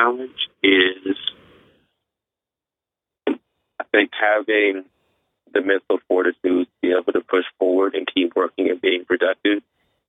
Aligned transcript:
challenge 0.00 0.48
is, 0.62 1.16
I 3.26 3.84
think, 3.92 4.10
having 4.18 4.84
the 5.52 5.60
mental 5.60 5.98
fortitude 6.08 6.66
to 6.66 6.72
be 6.80 6.92
able 6.92 7.12
to 7.12 7.20
push 7.20 7.44
forward 7.58 7.94
and 7.94 8.08
keep 8.12 8.34
working 8.36 8.70
and 8.70 8.80
being 8.80 9.04
productive, 9.04 9.62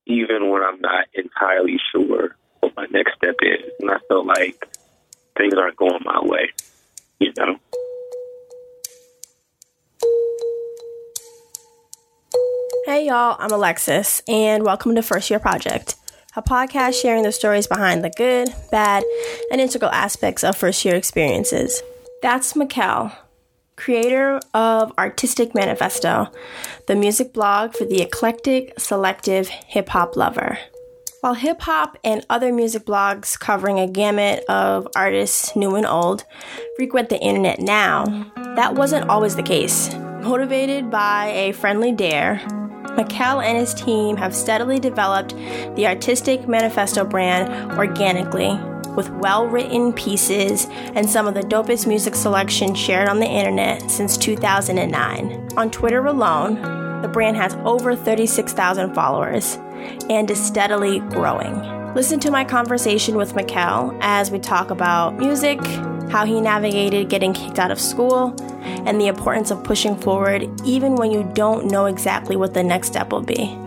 even 0.06 0.50
when 0.50 0.62
I'm 0.64 0.80
not 0.82 1.06
entirely 1.14 1.78
sure 1.92 2.36
what 2.60 2.76
my 2.76 2.86
next 2.92 3.16
step 3.16 3.36
is. 3.42 3.72
And 3.80 3.92
I 3.92 3.98
feel 4.08 4.26
like 4.26 4.68
things 5.38 5.54
aren't 5.56 5.78
going 5.78 6.00
my 6.04 6.20
way, 6.22 6.52
you 7.20 7.34
know? 7.38 7.58
Hey 12.86 13.08
y'all, 13.08 13.38
I'm 13.40 13.52
Alexis, 13.52 14.22
and 14.28 14.64
welcome 14.64 14.96
to 14.96 15.02
First 15.02 15.30
Year 15.30 15.40
Project, 15.40 15.96
a 16.36 16.42
podcast 16.42 17.02
sharing 17.02 17.24
the 17.24 17.32
stories 17.32 17.68
behind 17.68 18.04
the 18.04 18.10
good, 18.12 18.50
bad, 18.72 19.04
and 19.52 19.60
integral 19.60 19.92
aspects 19.92 20.44
of 20.44 20.56
first 20.56 20.86
year 20.86 20.96
experiences. 20.96 21.82
That's 22.22 22.56
Michell, 22.56 23.12
creator 23.76 24.40
of 24.54 24.94
Artistic 24.98 25.54
Manifesto, 25.54 26.32
the 26.88 26.96
music 26.96 27.34
blog 27.34 27.74
for 27.74 27.84
the 27.84 28.02
eclectic, 28.02 28.80
selective 28.80 29.50
hip 29.50 29.90
hop 29.90 30.16
lover. 30.16 30.58
While 31.20 31.34
hip 31.36 31.62
hop 31.62 31.98
and 32.04 32.26
other 32.30 32.54
music 32.54 32.86
blogs 32.86 33.38
covering 33.38 33.80
a 33.80 33.88
gamut 33.88 34.44
of 34.46 34.88
artists, 34.96 35.56
new 35.56 35.76
and 35.76 35.86
old, 35.86 36.24
frequent 36.78 37.10
the 37.10 37.20
internet 37.20 37.60
now, 37.60 38.06
that 38.56 38.76
wasn't 38.76 39.10
always 39.10 39.36
the 39.36 39.44
case. 39.44 39.94
Motivated 39.94 40.90
by 40.90 41.28
a 41.28 41.52
friendly 41.52 41.92
dare, 41.92 42.42
Michell 42.96 43.42
and 43.42 43.58
his 43.58 43.74
team 43.74 44.18
have 44.18 44.36
steadily 44.36 44.80
developed 44.80 45.36
the 45.76 45.88
Artistic 45.88 46.48
Manifesto 46.48 47.06
brand 47.06 47.72
organically 47.78 48.60
with 48.96 49.10
well 49.12 49.48
written 49.48 49.94
pieces 49.94 50.68
and 50.96 51.10
some 51.10 51.28
of 51.28 51.34
the 51.34 51.42
dopest 51.42 51.88
music 51.88 52.16
selection 52.16 52.76
shared 52.76 53.08
on 53.08 53.20
the 53.20 53.26
internet 53.26 53.90
since 53.90 54.18
2009. 54.18 55.50
On 55.58 55.72
Twitter 55.72 56.06
alone, 56.06 56.56
the 57.02 57.08
brand 57.08 57.38
has 57.38 57.56
over 57.66 57.96
36,000 57.96 58.94
followers 58.94 59.58
and 60.10 60.30
is 60.30 60.44
steadily 60.44 61.00
growing. 61.00 61.56
Listen 61.96 62.20
to 62.22 62.32
my 62.32 62.46
conversation 62.46 63.18
with 63.18 63.36
Michell 63.36 63.98
as 64.02 64.32
we 64.32 64.40
talk 64.40 64.70
about 64.70 65.18
music, 65.18 65.60
how 66.12 66.26
he 66.26 66.42
navigated 66.42 67.10
getting 67.10 67.34
kicked 67.34 67.58
out 67.58 67.72
of 67.72 67.80
school, 67.80 68.36
and 68.86 69.00
the 69.00 69.08
importance 69.08 69.50
of 69.50 69.64
pushing 69.64 69.96
forward 69.96 70.50
even 70.66 70.96
when 70.96 71.10
you 71.12 71.24
don't 71.34 71.68
know 71.68 71.86
exactly 71.86 72.36
what 72.36 72.54
the 72.54 72.64
next 72.64 72.88
step 72.88 73.12
will 73.12 73.22
be. 73.22 73.58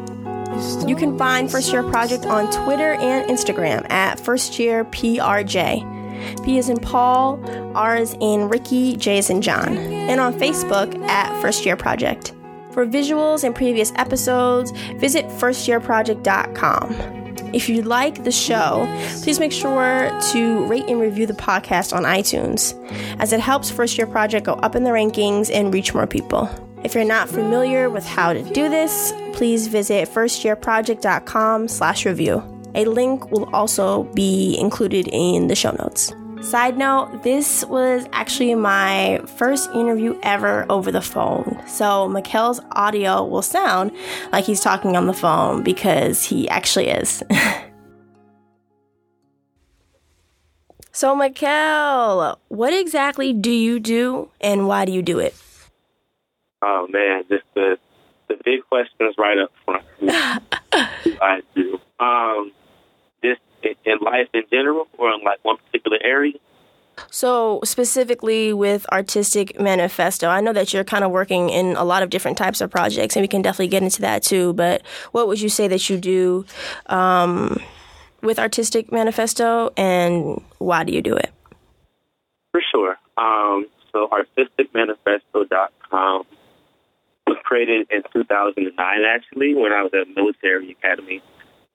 You 0.86 0.94
can 0.94 1.18
find 1.18 1.50
First 1.50 1.72
Year 1.72 1.82
Project 1.82 2.26
on 2.26 2.50
Twitter 2.52 2.92
and 2.94 3.28
Instagram 3.28 3.90
at 3.90 4.20
First 4.20 4.58
Year 4.58 4.84
PRJ. 4.84 6.44
P 6.44 6.58
is 6.58 6.68
in 6.68 6.76
Paul, 6.78 7.40
R 7.74 7.96
is 7.96 8.16
in 8.20 8.48
Ricky, 8.48 8.96
J 8.96 9.18
is 9.18 9.30
in 9.30 9.42
John, 9.42 9.76
and 9.76 10.20
on 10.20 10.38
Facebook 10.38 10.96
at 11.08 11.40
First 11.42 11.66
Year 11.66 11.76
Project. 11.76 12.32
For 12.70 12.86
visuals 12.86 13.44
and 13.44 13.54
previous 13.54 13.92
episodes, 13.96 14.70
visit 14.96 15.26
firstyearproject.com. 15.26 17.23
If 17.55 17.69
you 17.69 17.83
like 17.83 18.24
the 18.24 18.33
show, 18.33 18.84
please 19.22 19.38
make 19.38 19.52
sure 19.52 20.10
to 20.33 20.66
rate 20.66 20.86
and 20.88 21.00
review 21.00 21.24
the 21.24 21.34
podcast 21.34 21.94
on 21.94 22.02
iTunes, 22.02 22.74
as 23.20 23.33
it 23.33 23.38
helps 23.38 23.70
First 23.70 23.96
Year 23.96 24.08
Project 24.08 24.44
go 24.44 24.55
up 24.55 24.74
in 24.74 24.83
the 24.83 24.91
rankings 24.91 25.55
and 25.55 25.72
reach 25.72 25.94
more 25.94 26.08
people. 26.08 26.50
If 26.83 26.96
you're 26.96 27.05
not 27.05 27.28
familiar 27.28 27.88
with 27.88 28.05
how 28.05 28.33
to 28.33 28.42
do 28.42 28.69
this, 28.69 29.12
please 29.34 29.69
visit 29.69 30.08
firstyearproject.com 30.08 31.69
slash 31.69 32.05
review. 32.05 32.42
A 32.74 32.86
link 32.86 33.30
will 33.30 33.48
also 33.55 34.02
be 34.14 34.58
included 34.58 35.08
in 35.12 35.46
the 35.46 35.55
show 35.55 35.70
notes. 35.78 36.12
Side 36.44 36.76
note, 36.76 37.22
this 37.22 37.64
was 37.64 38.06
actually 38.12 38.54
my 38.54 39.18
first 39.38 39.70
interview 39.70 40.18
ever 40.22 40.66
over 40.68 40.92
the 40.92 41.00
phone. 41.00 41.58
So 41.66 42.06
Michell's 42.06 42.60
audio 42.72 43.24
will 43.24 43.40
sound 43.40 43.92
like 44.30 44.44
he's 44.44 44.60
talking 44.60 44.94
on 44.94 45.06
the 45.06 45.14
phone 45.14 45.62
because 45.62 46.22
he 46.22 46.46
actually 46.50 46.88
is. 46.88 47.22
so 50.92 51.16
Michell, 51.16 52.38
what 52.48 52.74
exactly 52.74 53.33
do 53.33 53.50
you 53.50 53.80
do 53.80 54.28
and 54.38 54.68
why 54.68 54.84
do 54.84 54.92
you 54.92 55.00
do 55.00 55.20
it? 55.20 55.34
Oh 56.60 56.86
man, 56.90 57.24
just 57.30 57.44
the 57.54 57.78
the 58.28 58.36
big 58.44 58.60
questions 58.68 59.14
right 59.16 59.38
up 59.38 59.50
front. 59.64 59.83
I 61.22 61.40
do. 61.54 61.80
Um, 61.98 62.52
this 62.52 62.64
in 63.64 63.98
life 64.01 64.29
in 64.35 64.42
general, 64.51 64.89
or 64.98 65.13
in 65.13 65.23
like 65.23 65.45
one 65.45 65.57
particular 65.57 65.98
area. 66.02 66.35
So, 67.11 67.61
specifically 67.64 68.52
with 68.52 68.86
Artistic 68.92 69.61
Manifesto, 69.61 70.29
I 70.29 70.41
know 70.41 70.52
that 70.52 70.73
you're 70.73 70.85
kind 70.85 71.02
of 71.05 71.11
working 71.11 71.51
in 71.51 71.77
a 71.77 71.85
lot 71.85 72.02
of 72.02 72.11
different 72.11 72.39
types 72.39 72.61
of 72.61 72.70
projects, 72.70 73.17
and 73.17 73.23
we 73.23 73.29
can 73.29 73.42
definitely 73.42 73.69
get 73.69 73.83
into 73.83 74.01
that 74.02 74.23
too. 74.23 74.52
But 74.52 74.83
what 75.13 75.27
would 75.29 75.41
you 75.41 75.48
say 75.48 75.69
that 75.69 75.89
you 75.91 75.98
do 75.98 76.45
um, 76.86 77.61
with 78.23 78.39
Artistic 78.39 78.92
Manifesto, 78.92 79.73
and 79.77 80.41
why 80.58 80.85
do 80.85 80.92
you 80.92 81.02
do 81.02 81.17
it? 81.17 81.33
For 82.52 82.63
sure. 82.70 82.96
Um, 83.17 83.67
so, 83.92 84.08
artisticmanifesto.com 84.08 86.27
was 87.27 87.39
created 87.45 87.86
in 87.91 88.02
2009, 88.13 89.05
actually, 89.05 89.55
when 89.55 89.73
I 89.73 89.83
was 89.83 89.92
at 89.95 90.14
military 90.14 90.73
academy, 90.73 91.23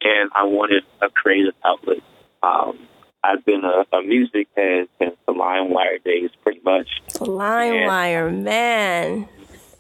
and 0.02 0.30
I 0.36 0.44
wanted 0.44 0.84
a 1.02 1.10
creative 1.10 1.54
outlet. 1.64 2.00
Um, 2.42 2.80
I've 3.24 3.44
been 3.46 3.64
a, 3.66 3.86
a 3.96 4.02
music 4.02 4.48
head 4.56 4.88
since 4.98 5.16
the 5.28 5.34
LimeWire 5.34 6.04
days, 6.04 6.30
pretty 6.44 6.62
much. 6.64 6.88
The 7.14 7.26
Limewire, 7.26 8.34
man. 8.42 9.28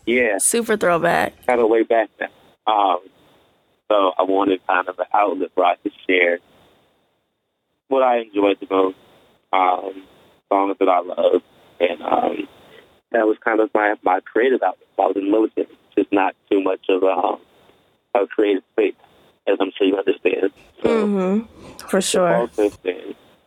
Yeah. 0.05 0.37
Super 0.39 0.75
throwback. 0.75 1.45
Kind 1.45 1.61
of 1.61 1.69
way 1.69 1.83
back 1.83 2.09
then. 2.19 2.29
Um, 2.67 2.99
so 3.89 4.11
I 4.17 4.23
wanted 4.23 4.59
kind 4.67 4.87
of 4.89 4.99
an 4.99 5.05
outlet 5.13 5.49
where 5.55 5.67
I 5.67 5.75
could 5.77 5.93
share 6.07 6.39
what 7.87 8.03
I 8.03 8.19
enjoyed 8.19 8.57
the 8.59 8.67
most, 8.69 8.97
um, 9.53 10.03
songs 10.49 10.75
that 10.79 10.89
I 10.89 10.99
love, 10.99 11.41
and 11.79 12.01
um, 12.01 12.47
that 13.11 13.25
was 13.25 13.37
kind 13.43 13.59
of 13.59 13.69
my, 13.73 13.95
my 14.03 14.19
creative 14.19 14.61
outlet. 14.61 14.87
I 14.97 15.01
was 15.01 15.15
in 15.15 15.31
military, 15.31 15.67
just 15.97 16.11
not 16.11 16.35
too 16.51 16.61
much 16.61 16.81
of 16.89 17.01
a, 17.03 17.07
um, 17.07 17.39
a 18.13 18.27
creative 18.27 18.63
space, 18.73 18.93
as 19.51 19.57
I'm 19.59 19.71
sure 19.77 19.87
you 19.87 19.97
understand. 19.97 20.51
So, 20.83 20.89
mm-hmm. 20.89 21.85
For 21.87 22.01
sure. 22.01 22.35
Also, 22.35 22.71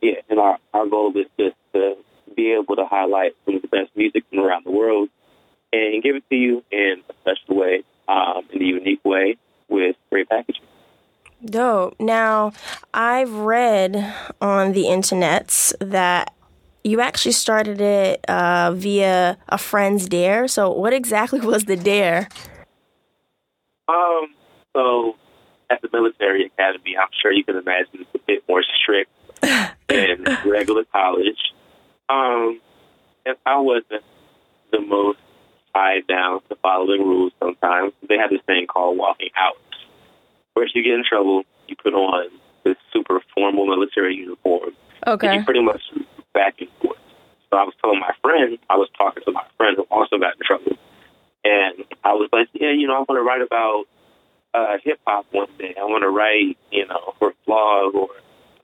yeah, 0.01 0.15
and 0.29 0.39
our, 0.39 0.59
our 0.75 0.87
goal 0.87 1.17
is 1.17 1.27
just 1.39 1.57
to 1.75 1.97
be 2.35 2.53
able 2.53 2.77
to 2.77 2.85
highlight 2.87 3.37
some 3.45 3.57
of 3.57 3.63
the 3.63 3.69
best 3.69 3.91
music 3.95 4.25
from 4.29 4.41
around 4.41 4.65
the 4.65 4.71
world 4.71 5.09
and 5.73 6.03
give 6.03 6.17
it 6.17 6.25
to 6.29 6.37
you 6.37 6.65
in 6.71 7.03
a 7.09 7.13
special 7.21 7.57
way, 7.57 7.85
um, 8.09 8.43
in 8.53 8.63
a 8.63 8.65
unique 8.65 9.05
way 9.05 9.37
with 9.69 9.97
great 10.11 10.29
packaging. 10.29 10.63
Dope. 11.45 11.97
Now, 11.99 12.53
I've 12.95 13.33
read 13.33 14.15
on 14.41 14.73
the 14.73 14.85
internets 14.85 15.73
that 15.81 16.35
you 16.85 17.01
actually 17.01 17.33
started 17.33 17.81
it 17.81 18.25
uh, 18.29 18.73
via 18.75 19.39
a 19.49 19.59
friend's 19.59 20.09
dare. 20.09 20.47
So, 20.49 20.71
what 20.71 20.93
exactly 20.93 21.41
was 21.53 21.65
the 21.65 21.77
dare? 21.77 22.29
Um. 23.89 24.35
So, 24.75 25.17
at 25.73 25.81
the 25.81 25.89
military 25.93 26.47
academy, 26.47 26.97
I'm 26.97 27.09
sure 27.21 27.33
you 27.33 27.45
can 27.45 27.57
imagine 27.57 28.01
it's 28.01 28.15
a 28.15 28.19
bit 28.19 28.45
more 28.49 28.63
strict 28.63 29.11
than 29.89 30.25
regular 30.47 30.85
college. 30.93 31.53
Um, 32.09 32.61
and 33.25 33.37
I 33.47 33.59
wasn't 33.59 34.05
the 34.71 34.81
most 34.81 35.19
tied 35.75 36.07
down 36.07 36.41
to 36.49 36.57
following 36.57 37.01
rules. 37.01 37.33
Sometimes 37.39 37.93
they 38.09 38.19
have 38.19 38.31
this 38.31 38.43
thing 38.47 38.67
called 38.67 38.99
walking 38.99 39.31
out, 39.37 39.57
where 40.53 40.67
if 40.67 40.73
you 40.75 40.83
get 40.83 40.95
in 40.95 41.05
trouble, 41.09 41.45
you 41.69 41.77
put 41.77 41.95
on 41.95 42.29
this 42.65 42.77
super 42.93 43.21
formal 43.35 43.67
military 43.67 44.15
uniform. 44.17 44.71
Okay. 45.07 45.29
And 45.29 45.37
you 45.37 45.45
pretty 45.45 45.63
much 45.63 45.83
back 46.35 46.61
and 46.61 46.69
forth. 46.81 46.99
So 47.51 47.57
I 47.57 47.65
was 47.65 47.75
telling 47.81 48.01
my 48.01 48.13
friend, 48.21 48.59
I 48.69 48.77
was 48.77 48.89
talking 48.97 49.23
to 49.25 49.33
my 49.33 49.45
friend 49.57 49.77
who 49.77 49.83
also 49.91 50.19
got 50.19 50.35
in 50.35 50.41
trouble. 50.45 50.77
And 51.45 51.85
I 52.05 52.13
was 52.13 52.29
like, 52.33 52.49
yeah, 52.53 52.71
you 52.71 52.87
know, 52.87 52.95
I 52.95 52.99
want 53.01 53.19
to 53.19 53.23
write 53.23 53.43
about 53.43 53.87
uh, 54.55 54.77
hip 54.83 55.01
hop 55.07 55.27
one 55.33 55.49
day. 55.59 55.75
I 55.79 55.85
want 55.85 56.03
to 56.03 56.11
write, 56.11 56.59
you 56.71 56.87
know, 56.87 57.15
for 57.19 57.31
a 57.31 57.35
blog 57.47 57.95
or 57.95 58.09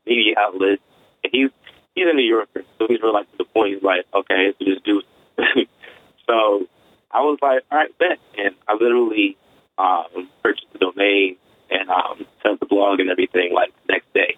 media 0.06 0.34
outlet. 0.38 0.78
And 1.24 1.32
he's 1.32 1.50
he's 1.94 2.06
a 2.08 2.14
New 2.14 2.22
Yorker, 2.22 2.62
so 2.78 2.86
he's 2.88 3.00
really 3.00 3.14
like 3.14 3.30
to 3.32 3.38
the 3.38 3.44
point. 3.44 3.74
He's 3.74 3.82
like, 3.82 4.06
okay, 4.14 4.52
so 4.58 4.64
just 4.64 4.84
do 4.84 5.02
it. 5.38 5.68
so 6.26 6.66
I 7.10 7.20
was 7.20 7.38
like, 7.42 7.62
all 7.70 7.78
right, 7.78 7.98
bet. 7.98 8.18
And 8.36 8.54
I 8.66 8.74
literally 8.74 9.36
um, 9.78 10.28
purchased 10.42 10.66
the 10.72 10.78
domain 10.78 11.36
and 11.70 11.88
um, 11.90 12.26
sent 12.42 12.60
the 12.60 12.66
blog 12.66 13.00
and 13.00 13.10
everything 13.10 13.52
like 13.54 13.72
the 13.86 13.92
next 13.92 14.12
day. 14.14 14.36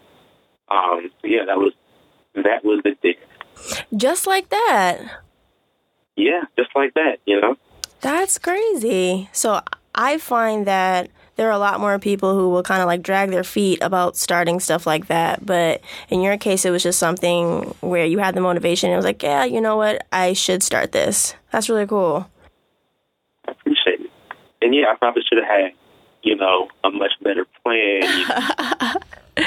Um, 0.70 1.11
so 1.20 1.26
yeah, 1.26 1.44
that 1.46 1.58
was 1.58 1.73
that 2.35 2.64
was 2.64 2.82
the 2.85 2.96
day. 3.03 3.19
Just 3.96 4.26
like 4.26 4.49
that. 4.50 5.23
Yeah, 6.17 6.43
just 6.56 6.70
like 6.75 6.94
that. 6.94 7.19
You 7.26 7.41
know. 7.41 7.56
That's 8.00 8.38
crazy. 8.38 9.29
So 9.32 9.61
I 9.94 10.19
find 10.19 10.67
that 10.67 11.11
there 11.41 11.49
are 11.49 11.53
a 11.53 11.59
lot 11.59 11.81
more 11.81 11.99
people 11.99 12.35
who 12.35 12.51
will 12.51 12.63
kind 12.63 12.83
of 12.83 12.87
like 12.87 13.03
drag 13.03 13.31
their 13.31 13.43
feet 13.43 13.79
about 13.81 14.15
starting 14.15 14.61
stuff 14.61 14.87
like 14.87 15.07
that. 15.07 15.47
But 15.47 15.81
in 16.11 16.21
your 16.21 16.37
case, 16.37 16.67
it 16.67 16.71
was 16.71 16.83
just 16.83 16.99
something 16.99 17.63
where 17.81 18.05
you 18.05 18.19
had 18.19 18.35
the 18.35 18.43
motivation. 18.43 18.91
It 18.91 18.97
was 18.97 19.07
like, 19.07 19.23
yeah, 19.23 19.45
you 19.45 19.59
know 19.59 19.75
what? 19.79 20.07
I 20.13 20.35
should 20.35 20.63
start 20.63 20.93
this. 20.93 21.35
That's 21.51 21.71
really 21.71 21.87
cool. 21.87 22.29
I 23.49 23.53
appreciate 23.53 24.01
it. 24.01 24.11
And 24.61 24.75
yeah, 24.75 24.93
I 24.93 24.97
probably 24.97 25.23
should 25.27 25.39
have 25.39 25.47
had, 25.47 25.73
you 26.23 26.37
know, 26.37 26.69
a 26.85 26.91
much 26.91 27.13
better 27.23 27.47
plan. 27.65 28.03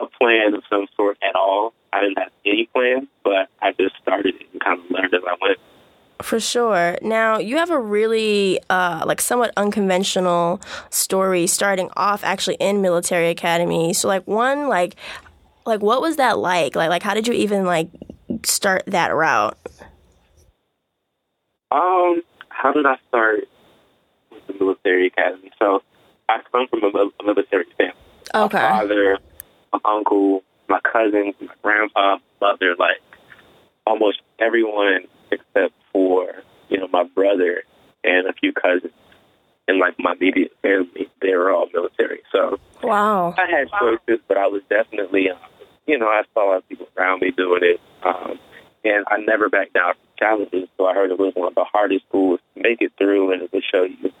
a 0.00 0.06
plan 0.18 0.54
of 0.54 0.64
some 0.68 0.88
sort 0.96 1.16
at 1.22 1.36
all. 1.36 1.74
I 1.92 2.00
didn't 2.00 2.18
have 2.18 2.32
any 2.44 2.68
plan, 2.74 3.06
but 3.22 3.48
I 3.62 3.70
just 3.70 3.94
started 4.02 4.34
it 4.34 4.48
and 4.52 4.60
kind 4.60 4.80
of 4.80 4.90
learned 4.90 5.14
as 5.14 5.22
I 5.24 5.36
went. 5.40 5.60
For 6.26 6.40
sure. 6.40 6.98
Now 7.02 7.38
you 7.38 7.56
have 7.58 7.70
a 7.70 7.78
really 7.78 8.58
uh, 8.68 9.04
like 9.06 9.20
somewhat 9.20 9.52
unconventional 9.56 10.60
story 10.90 11.46
starting 11.46 11.88
off 11.96 12.24
actually 12.24 12.56
in 12.56 12.82
military 12.82 13.28
academy. 13.28 13.92
So 13.92 14.08
like 14.08 14.26
one 14.26 14.66
like 14.66 14.96
like 15.66 15.82
what 15.82 16.00
was 16.00 16.16
that 16.16 16.36
like? 16.36 16.74
Like 16.74 16.90
like 16.90 17.04
how 17.04 17.14
did 17.14 17.28
you 17.28 17.34
even 17.34 17.64
like 17.64 17.90
start 18.44 18.82
that 18.88 19.14
route? 19.14 19.56
Um, 21.70 22.22
how 22.48 22.72
did 22.72 22.86
I 22.86 22.96
start 23.06 23.44
with 24.32 24.44
the 24.48 24.54
military 24.54 25.06
academy? 25.06 25.52
So 25.60 25.80
I 26.28 26.40
come 26.50 26.66
from 26.66 26.82
a, 26.82 26.88
a 26.88 27.24
military 27.24 27.66
family. 27.78 27.94
Okay. 28.34 28.58
My 28.58 28.80
father, 28.80 29.18
my 29.72 29.78
uncle, 29.84 30.42
my 30.68 30.80
cousins, 30.80 31.36
my 31.40 31.54
grandpa, 31.62 32.16
my 32.40 32.50
mother, 32.50 32.74
like 32.76 33.00
almost 33.86 34.22
everyone 34.40 35.04
except 35.30 35.72
for, 35.96 36.28
you 36.68 36.76
know, 36.76 36.88
my 36.92 37.04
brother 37.04 37.62
and 38.04 38.26
a 38.26 38.34
few 38.34 38.52
cousins 38.52 38.92
and 39.66 39.78
like 39.78 39.94
my 39.98 40.12
immediate 40.12 40.52
family, 40.60 41.08
they 41.22 41.34
were 41.34 41.50
all 41.50 41.68
military. 41.72 42.20
So 42.30 42.60
wow. 42.82 43.34
I 43.38 43.50
had 43.50 43.70
choices, 43.80 44.22
but 44.28 44.36
I 44.36 44.46
was 44.46 44.60
definitely, 44.68 45.30
um, 45.30 45.38
you 45.86 45.98
know, 45.98 46.06
I 46.06 46.22
saw 46.34 46.46
a 46.46 46.48
lot 46.50 46.56
of 46.58 46.68
people 46.68 46.86
around 46.98 47.22
me 47.22 47.30
doing 47.30 47.62
it. 47.62 47.80
Um, 48.04 48.38
and 48.84 49.06
I 49.08 49.16
never 49.26 49.48
backed 49.48 49.72
down 49.72 49.94
from 49.94 50.08
challenges. 50.18 50.68
So 50.76 50.84
I 50.84 50.92
heard 50.92 51.10
it 51.10 51.18
was 51.18 51.32
one 51.34 51.48
of 51.48 51.54
the 51.54 51.64
hardest 51.64 52.04
schools 52.10 52.40
to 52.54 52.62
make 52.62 52.82
it 52.82 52.92
through 52.98 53.32
and 53.32 53.42
it 53.42 53.52
would 53.54 53.64
show 53.64 53.84
you 53.84 54.12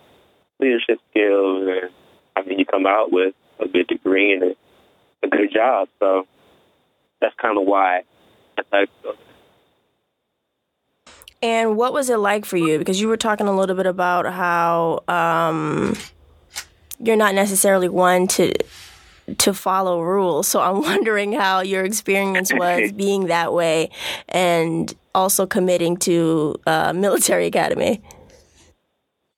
leadership 0.58 0.98
skills. 1.10 1.68
And 1.68 1.90
I 2.36 2.48
mean, 2.48 2.58
you 2.58 2.64
come 2.64 2.86
out 2.86 3.12
with 3.12 3.34
a 3.60 3.68
good 3.68 3.86
degree 3.86 4.32
and 4.32 4.42
a, 5.22 5.28
good 5.28 5.52
job. 5.52 5.88
So 6.00 6.26
that's 7.20 7.34
kind 7.36 7.58
of 7.58 7.66
why 7.66 7.98
I 8.56 8.62
decided 8.62 8.88
to 8.88 9.02
go 9.02 9.12
there. 9.12 9.25
And 11.42 11.76
what 11.76 11.92
was 11.92 12.08
it 12.10 12.16
like 12.16 12.44
for 12.44 12.56
you? 12.56 12.78
Because 12.78 13.00
you 13.00 13.08
were 13.08 13.16
talking 13.16 13.46
a 13.46 13.54
little 13.54 13.76
bit 13.76 13.86
about 13.86 14.26
how 14.26 15.02
um, 15.08 15.94
you're 16.98 17.16
not 17.16 17.34
necessarily 17.34 17.88
one 17.88 18.26
to 18.28 18.52
to 19.38 19.52
follow 19.52 20.02
rules. 20.02 20.46
So 20.46 20.60
I'm 20.60 20.80
wondering 20.82 21.32
how 21.32 21.60
your 21.60 21.84
experience 21.84 22.52
was 22.52 22.92
being 22.96 23.26
that 23.26 23.52
way 23.52 23.90
and 24.28 24.94
also 25.14 25.46
committing 25.46 25.96
to 25.98 26.56
uh, 26.66 26.92
military 26.92 27.46
academy. 27.46 28.02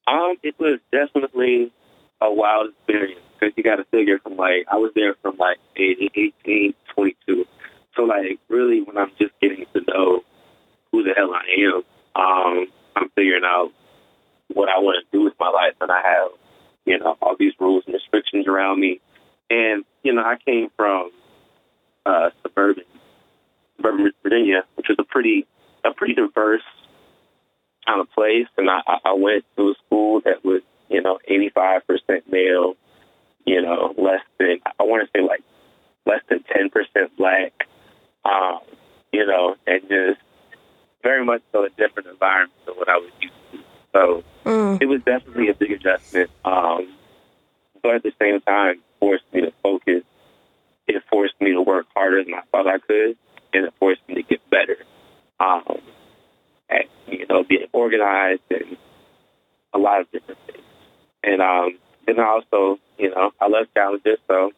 Um, 0.07 0.37
it 0.43 0.59
was 0.59 0.79
definitely 0.93 1.73
a 2.21 2.33
wild 2.33 2.71
experience 2.71 3.21
because 3.39 3.55
you 3.57 3.63
got 3.63 3.77
to 3.77 3.85
figure 3.85 4.19
from 4.19 4.37
like 4.37 4.67
I 4.71 4.77
was 4.77 4.93
there 4.95 5.15
from 5.23 5.37
like 5.37 5.59
18, 5.77 6.75
22. 6.95 7.47
So 7.95 8.03
like 8.03 8.39
really 8.49 8.83
when 8.83 8.97
I'm 8.97 9.13
just 9.19 9.33
getting 9.41 9.67
to 9.75 9.83
know 9.87 10.23
who 10.93 11.03
the 11.03 11.13
hell 11.17 11.33
I 11.35 11.45
am, 11.61 11.83
um, 12.17 12.67
I'm 12.97 13.09
figuring 13.11 13.45
out 13.45 13.71
what 14.49 14.69
I 14.69 14.79
want 14.79 15.05
to 15.05 15.17
do 15.17 15.25
with 15.25 15.35
my 15.39 15.49
life, 15.49 15.75
and 15.81 15.91
I 15.91 16.01
have 16.03 16.31
you 16.85 16.99
know 16.99 17.17
all 17.21 17.37
these 17.39 17.53
rules 17.61 17.85
and 17.87 17.95
restrictions 17.95 18.47
around 18.47 18.81
me. 18.81 19.01
And 19.51 19.85
you 20.03 20.13
know 20.13 20.23
I 20.23 20.37
came 20.45 20.69
from 20.77 21.11
uh, 22.07 22.31
suburban 22.43 22.85
suburban 23.77 24.13
Virginia, 24.23 24.65
which 24.75 24.91
is 24.91 24.97
a 24.99 25.05
pretty 25.05 25.47
a 25.85 25.93
pretty 25.93 26.15
diverse 26.15 26.63
kind 27.87 28.01
of 28.01 28.11
place, 28.13 28.47
and 28.57 28.69
I, 28.69 28.81
I 29.05 29.15
went 29.15 29.45
to 29.57 29.71
a 29.71 29.75
school 29.87 30.21
that 30.25 30.45
was 30.45 30.63
you 30.89 31.03
know 31.03 31.19
85% 31.31 31.83
male, 32.31 32.75
you 33.45 33.63
know 33.63 33.95
less 33.97 34.23
than 34.39 34.59
I 34.79 34.85
want 34.85 35.07
to 35.07 35.19
say 35.19 35.25
like 35.25 35.43
less 36.07 36.23
than 36.31 36.41
10% 36.41 36.71
black, 37.19 37.53
um, 38.25 38.61
you 39.13 39.27
know, 39.27 39.57
and 39.67 39.83
just 39.83 40.21
very 41.09 41.25
much 41.25 41.41
so 41.53 41.65
a 41.65 41.71
different 41.71 42.07
environment 42.07 42.53
than 42.67 42.75
what 42.77 42.89
I 42.89 42.99
was 42.99 43.11
used 43.21 43.35
to. 43.53 43.59
So 43.95 44.25
Mm. 44.45 44.83
it 44.83 44.87
was 44.87 45.01
definitely 45.05 45.49
a 45.49 45.55
big 45.55 45.73
adjustment. 45.73 46.31
Um, 46.45 46.83
but 47.83 47.95
at 47.97 48.03
the 48.03 48.13
same 48.21 48.41
time, 48.43 48.83
forced 49.01 49.25
me 49.33 49.41
to 49.43 49.53
focus. 49.63 50.03
It 50.87 51.03
forced 51.11 51.41
me 51.41 51.53
to 51.53 51.63
work 51.63 51.87
harder 51.95 52.23
than 52.25 52.35
I 52.35 52.43
thought 52.51 52.67
I 52.67 52.79
could, 52.79 53.17
and 53.55 53.65
it 53.67 53.73
forced 53.79 54.03
me 54.09 54.17
to 54.17 54.23
get 54.23 54.41
better. 54.51 54.77
Um, 55.41 55.81
at, 56.69 56.87
you 57.07 57.25
know, 57.29 57.43
being 57.45 57.67
organized 57.73 58.43
and 58.51 58.77
a 59.73 59.79
lot 59.79 60.01
of 60.03 60.11
different 60.11 60.41
things. 60.47 60.65
And 61.23 61.41
um, 61.41 61.79
then 62.07 62.21
I 62.21 62.27
also, 62.27 62.79
you 62.99 63.11
know, 63.11 63.31
I 63.41 63.49
love 63.49 63.67
challenges, 63.75 64.19
so 64.27 64.51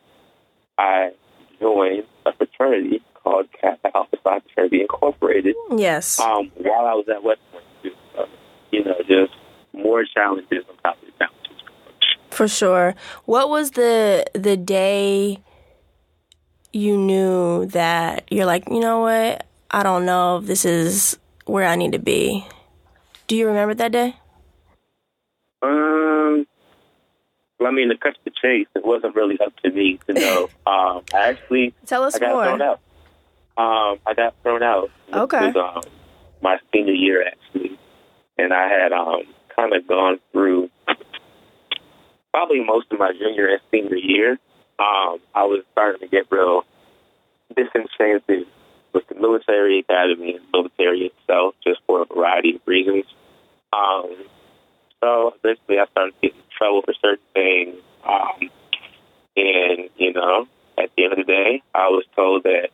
I 0.79 1.13
joined 1.61 2.07
a 2.27 2.33
fraternity 2.33 3.03
called 3.23 3.47
Kappa 3.61 3.91
Alpha 3.97 4.17
Psi 4.23 4.41
Fraternity 4.41 4.81
Incorporated 4.83 5.55
Yes. 5.77 6.19
um, 6.21 6.51
while 6.57 6.87
I 6.87 6.95
was 6.95 7.07
at 7.09 7.23
West 7.23 7.41
Point. 7.53 7.65
So, 8.15 8.27
you 8.71 8.85
know, 8.85 8.95
just 9.07 9.33
more 9.73 10.05
challenges 10.05 10.65
on 10.69 10.77
top 10.83 10.97
of 11.01 11.07
the 11.07 11.13
challenges. 11.19 11.63
For 12.31 12.49
sure. 12.49 12.95
What 13.25 13.49
was 13.51 13.73
the 13.73 14.25
the 14.35 14.57
day 14.57 15.39
you 16.73 16.97
knew 16.97 17.67
that 17.67 18.25
you're 18.31 18.47
like, 18.47 18.69
you 18.69 18.81
know 18.81 19.01
what? 19.01 19.47
I 19.71 19.83
don't 19.83 20.05
know 20.07 20.39
if 20.39 20.47
this 20.47 20.65
is 20.65 21.19
where 21.47 21.67
I 21.67 21.77
need 21.77 21.93
to 21.93 21.99
be. 21.99 22.47
Do 23.27 23.37
you 23.37 23.47
remember 23.47 23.75
that 23.75 23.93
day? 23.93 24.17
Um, 25.63 26.47
well, 27.59 27.69
I 27.69 27.73
mean, 27.73 27.89
to 27.91 27.97
cut 27.97 28.17
the 28.25 28.31
chase, 28.31 28.67
it 28.75 28.85
wasn't 28.85 29.15
really 29.15 29.39
up 29.41 29.55
to 29.65 29.71
me 29.71 29.99
to 30.07 30.13
know. 30.21 30.45
um, 30.67 31.03
I 31.15 31.29
actually, 31.31 31.75
Tell 31.87 32.03
us 32.05 32.15
I 32.17 32.19
got 32.21 32.33
more. 32.33 32.45
thrown 32.45 32.63
out. 32.63 32.81
Um, 33.57 33.99
I 34.07 34.15
got 34.17 34.35
thrown 34.43 34.63
out. 34.63 34.91
Okay. 35.13 35.53
was 35.53 35.85
um, 35.85 35.93
my 36.43 36.59
senior 36.73 36.95
year 36.95 37.27
actually, 37.27 37.79
and 38.39 38.53
I 38.53 38.69
had 38.69 38.93
um 38.93 39.23
kind 39.55 39.75
of 39.75 39.87
gone 39.87 40.19
through 40.33 40.71
probably 42.33 42.65
most 42.65 42.87
of 42.93 42.99
my 42.99 43.13
junior 43.13 43.49
and 43.49 43.61
senior 43.71 43.97
year. 43.97 44.33
Um, 44.79 45.19
I 45.35 45.45
was 45.45 45.63
starting 45.73 46.01
to 46.01 46.09
get 46.09 46.27
real 46.31 46.65
disenchanted 47.55 48.47
with 48.93 49.07
the 49.09 49.15
military 49.15 49.81
academy 49.81 50.37
and 50.37 50.45
military 50.53 51.13
itself, 51.13 51.55
just 51.63 51.81
for 51.87 52.03
a 52.03 52.07
variety 52.07 52.57
of 52.57 52.63
reasons. 52.67 53.05
Um, 53.73 54.17
so 55.01 55.35
eventually, 55.43 55.79
I 55.79 55.87
started 55.91 56.15
getting 56.23 56.39
in 56.39 56.45
trouble 56.57 56.83
for 56.83 56.95
certain 57.01 57.25
things, 57.35 57.77
um, 58.05 58.51
and 59.37 59.91
you 59.97 60.13
know, 60.13 60.47
at 60.79 60.91
the 60.97 61.05
end 61.05 61.13
of 61.13 61.19
the 61.19 61.25
day, 61.25 61.63
I 61.75 61.89
was 61.89 62.05
told 62.17 62.45
that 62.45 62.71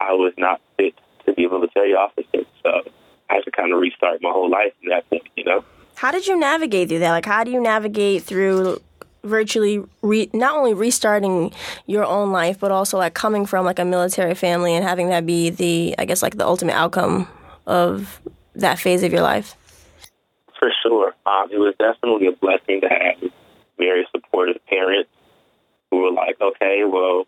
I 0.00 0.12
was 0.12 0.32
not 0.36 0.60
fit 0.76 0.94
to 1.26 1.32
be 1.32 1.44
able 1.44 1.60
to 1.60 1.68
tell 1.68 1.82
military 1.82 1.94
officer. 1.94 2.48
So 2.62 2.90
I 3.30 3.34
had 3.34 3.44
to 3.44 3.50
kind 3.50 3.72
of 3.72 3.80
restart 3.80 4.22
my 4.22 4.30
whole 4.30 4.50
life 4.50 4.72
from 4.80 4.90
that 4.90 5.08
point, 5.10 5.28
you 5.36 5.44
know. 5.44 5.64
How 5.96 6.10
did 6.10 6.26
you 6.26 6.38
navigate 6.38 6.88
through 6.88 6.98
that? 7.00 7.12
Like, 7.12 7.26
how 7.26 7.44
do 7.44 7.50
you 7.50 7.60
navigate 7.60 8.22
through 8.22 8.80
virtually 9.22 9.82
re- 10.02 10.30
not 10.32 10.56
only 10.56 10.74
restarting 10.74 11.52
your 11.86 12.04
own 12.04 12.30
life, 12.32 12.58
but 12.58 12.70
also 12.70 12.98
like 12.98 13.14
coming 13.14 13.46
from 13.46 13.64
like 13.64 13.78
a 13.78 13.84
military 13.84 14.34
family 14.34 14.74
and 14.74 14.84
having 14.84 15.08
that 15.08 15.24
be 15.24 15.50
the, 15.50 15.94
I 15.98 16.04
guess, 16.04 16.22
like 16.22 16.36
the 16.36 16.46
ultimate 16.46 16.74
outcome 16.74 17.28
of 17.66 18.20
that 18.54 18.78
phase 18.78 19.02
of 19.02 19.12
your 19.12 19.22
life? 19.22 19.56
For 20.58 20.70
sure. 20.82 21.14
Um, 21.26 21.48
it 21.50 21.58
was 21.58 21.74
definitely 21.78 22.26
a 22.26 22.32
blessing 22.32 22.80
to 22.82 22.88
have 22.88 23.30
very 23.78 24.06
supportive 24.12 24.64
parents 24.66 25.10
who 25.90 25.98
were 25.98 26.12
like, 26.12 26.40
okay, 26.40 26.82
well, 26.84 27.24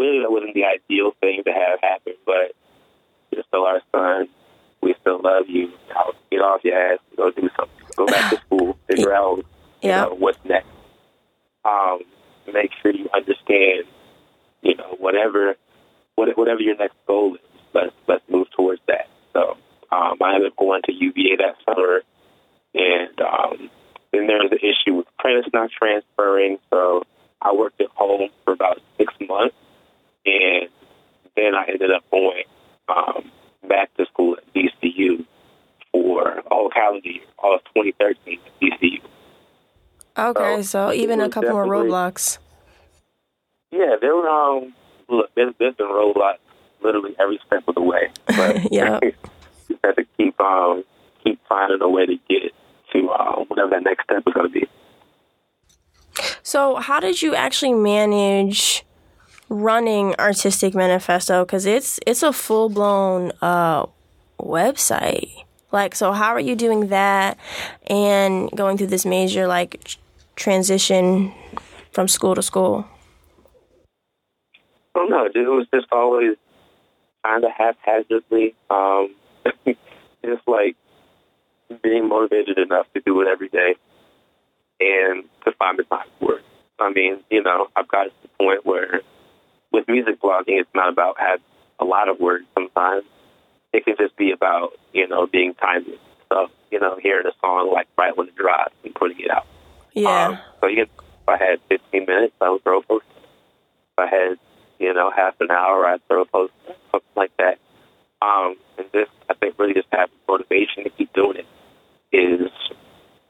clearly 0.00 0.20
that 0.20 0.30
wasn't 0.32 0.54
the 0.54 0.64
ideal 0.64 1.12
thing 1.20 1.42
to 1.44 1.52
have 1.52 1.78
happen, 1.82 2.14
but 2.24 2.54
you're 3.30 3.44
still 3.48 3.66
our 3.66 3.82
son. 3.92 4.28
We 4.82 4.94
still 5.02 5.20
love 5.22 5.44
you. 5.46 5.72
Get 6.30 6.40
off 6.40 6.64
your 6.64 6.92
ass 6.92 6.98
go 7.16 7.30
do 7.30 7.50
something. 7.54 7.86
Go 7.96 8.06
back 8.06 8.30
to 8.30 8.40
school. 8.46 8.78
Figure 8.88 9.12
out 9.14 9.44
you 10.04 10.10
know, 10.10 10.14
what's 10.14 10.38
next. 10.44 10.68
Um, 11.66 11.98
make 12.50 12.70
sure 12.80 12.92
you 12.92 13.10
understand, 13.14 13.84
you 14.62 14.74
know, 14.76 14.96
whatever 14.98 15.56
what- 16.14 16.34
whatever 16.36 16.60
your 16.62 16.76
next 16.76 16.96
goal 17.06 17.34
is, 17.34 17.40
let's 17.74 17.92
let's 18.08 18.24
move 18.30 18.50
towards 18.56 18.80
that. 18.86 19.06
So 19.34 19.58
um, 19.92 20.16
I 20.22 20.34
ended 20.34 20.50
up 20.52 20.56
going 20.56 20.80
to 20.86 20.92
UVA 20.94 21.36
that 21.36 21.56
summer, 21.68 22.00
and 22.74 23.20
um, 23.20 23.70
then 24.12 24.26
there 24.28 24.38
was 24.38 24.50
the 24.50 24.56
issue 24.64 24.94
with 24.96 25.06
credits 25.18 25.48
not 25.52 25.70
transferring. 25.70 26.56
So 26.70 27.02
I 27.42 27.52
worked 27.52 27.80
at 27.82 27.88
home 27.88 28.30
for 28.44 28.52
about 28.54 28.80
six 28.98 29.12
months, 29.28 29.54
and 30.26 30.68
then 31.36 31.54
I 31.54 31.64
ended 31.68 31.90
up 31.90 32.04
going 32.10 32.44
um, 32.88 33.30
back 33.68 33.94
to 33.96 34.06
school 34.06 34.36
at 34.36 34.54
DCU 34.54 35.24
for 35.92 36.40
all 36.50 36.70
calendar 36.70 37.08
year, 37.08 37.22
all 37.38 37.54
of 37.54 37.64
2013 37.74 38.38
at 38.44 38.60
DCU. 38.60 39.00
Okay, 40.18 40.62
so, 40.62 40.88
So, 40.88 40.92
even 40.92 41.20
a 41.20 41.28
couple 41.28 41.50
more 41.50 41.66
roadblocks. 41.66 42.38
Yeah, 43.70 43.96
there 44.00 44.14
were 44.14 44.28
um 44.28 44.74
look, 45.08 45.30
there's, 45.34 45.54
there's 45.58 45.74
been 45.76 45.86
roadblocks 45.86 46.38
literally 46.82 47.14
every 47.20 47.38
step 47.46 47.62
of 47.68 47.74
the 47.74 47.80
way. 47.80 48.10
But 48.26 48.72
Yeah. 48.72 48.98
you 49.68 49.78
have 49.84 49.96
to 49.96 50.04
keep 50.16 50.38
um 50.40 50.84
keep 51.22 51.40
finding 51.48 51.80
a 51.80 51.88
way 51.88 52.06
to 52.06 52.16
get 52.28 52.52
to 52.92 53.10
um, 53.10 53.44
whatever 53.48 53.70
that 53.70 53.84
next 53.84 54.04
step 54.04 54.22
is 54.26 54.32
going 54.32 54.46
to 54.46 54.52
be. 54.52 54.68
So, 56.42 56.76
how 56.76 56.98
did 56.98 57.22
you 57.22 57.34
actually 57.34 57.74
manage 57.74 58.84
running 59.50 60.14
Artistic 60.18 60.74
Manifesto? 60.74 61.44
Because 61.44 61.66
it's 61.66 62.00
it's 62.06 62.22
a 62.22 62.32
full 62.32 62.70
blown 62.70 63.32
uh, 63.42 63.84
website. 64.40 65.44
Like, 65.72 65.94
so 65.94 66.12
how 66.12 66.30
are 66.30 66.40
you 66.40 66.56
doing 66.56 66.88
that 66.88 67.36
and 67.86 68.50
going 68.52 68.78
through 68.78 68.88
this 68.88 69.04
major 69.04 69.46
like 69.46 69.84
tr- 69.84 69.98
transition 70.36 71.32
from 71.92 72.08
school 72.08 72.34
to 72.34 72.42
school? 72.42 72.86
I 74.94 74.98
don't 74.98 75.10
know. 75.10 75.26
It 75.26 75.48
was 75.48 75.66
just 75.72 75.86
always 75.92 76.36
kind 77.24 77.44
of 77.44 77.50
haphazardly. 77.52 78.54
Um, 78.70 79.14
just 80.24 80.46
like 80.46 80.76
being 81.82 82.08
motivated 82.08 82.58
enough 82.58 82.86
to 82.94 83.00
do 83.00 83.20
it 83.20 83.28
every 83.28 83.48
day 83.48 83.74
and 84.80 85.24
to 85.44 85.52
find 85.52 85.78
the 85.78 85.84
time 85.84 86.08
for 86.18 86.38
it. 86.38 86.44
I 86.78 86.90
mean, 86.92 87.22
you 87.30 87.42
know, 87.42 87.68
I've 87.76 87.88
got 87.88 88.04
to 88.04 88.10
the 88.22 88.28
point 88.38 88.64
where 88.64 89.02
with 89.72 89.88
music 89.88 90.20
blogging, 90.20 90.60
it's 90.60 90.70
not 90.74 90.92
about 90.92 91.18
having 91.18 91.44
a 91.78 91.84
lot 91.84 92.08
of 92.08 92.20
words 92.20 92.44
sometimes. 92.54 93.04
It 93.72 93.84
can 93.84 93.94
just 93.98 94.16
be 94.16 94.32
about, 94.32 94.72
you 94.92 95.06
know, 95.06 95.26
being 95.26 95.54
timely. 95.54 95.98
So, 96.28 96.48
you 96.70 96.80
know, 96.80 96.96
hearing 97.00 97.26
a 97.26 97.32
song 97.40 97.70
like 97.72 97.88
right 97.96 98.16
when 98.16 98.28
it 98.28 98.36
drops 98.36 98.74
and 98.84 98.94
putting 98.94 99.20
it 99.20 99.30
out. 99.30 99.46
Yeah. 99.92 100.28
Um, 100.28 100.38
so 100.60 100.66
you 100.66 100.76
get, 100.76 100.88
if 100.98 101.28
I 101.28 101.36
had 101.36 101.60
15 101.68 102.06
minutes, 102.06 102.34
I 102.40 102.50
would 102.50 102.62
throw 102.62 102.80
a 102.80 102.82
post. 102.82 103.04
If 103.16 103.98
I 103.98 104.06
had, 104.06 104.38
you 104.78 104.92
know, 104.94 105.10
half 105.14 105.34
an 105.40 105.50
hour, 105.50 105.86
I'd 105.86 106.06
throw 106.08 106.22
a 106.22 106.26
post, 106.26 106.52
something 106.90 107.08
like 107.16 107.36
that. 107.38 107.58
Um, 108.22 108.56
and 108.78 108.86
just, 108.92 109.10
I 109.28 109.34
think 109.34 109.58
really 109.58 109.74
just 109.74 109.88
having 109.90 110.14
motivation 110.28 110.84
to 110.84 110.90
keep 110.90 111.12
doing 111.12 111.38
it 111.38 111.46
is 112.12 112.50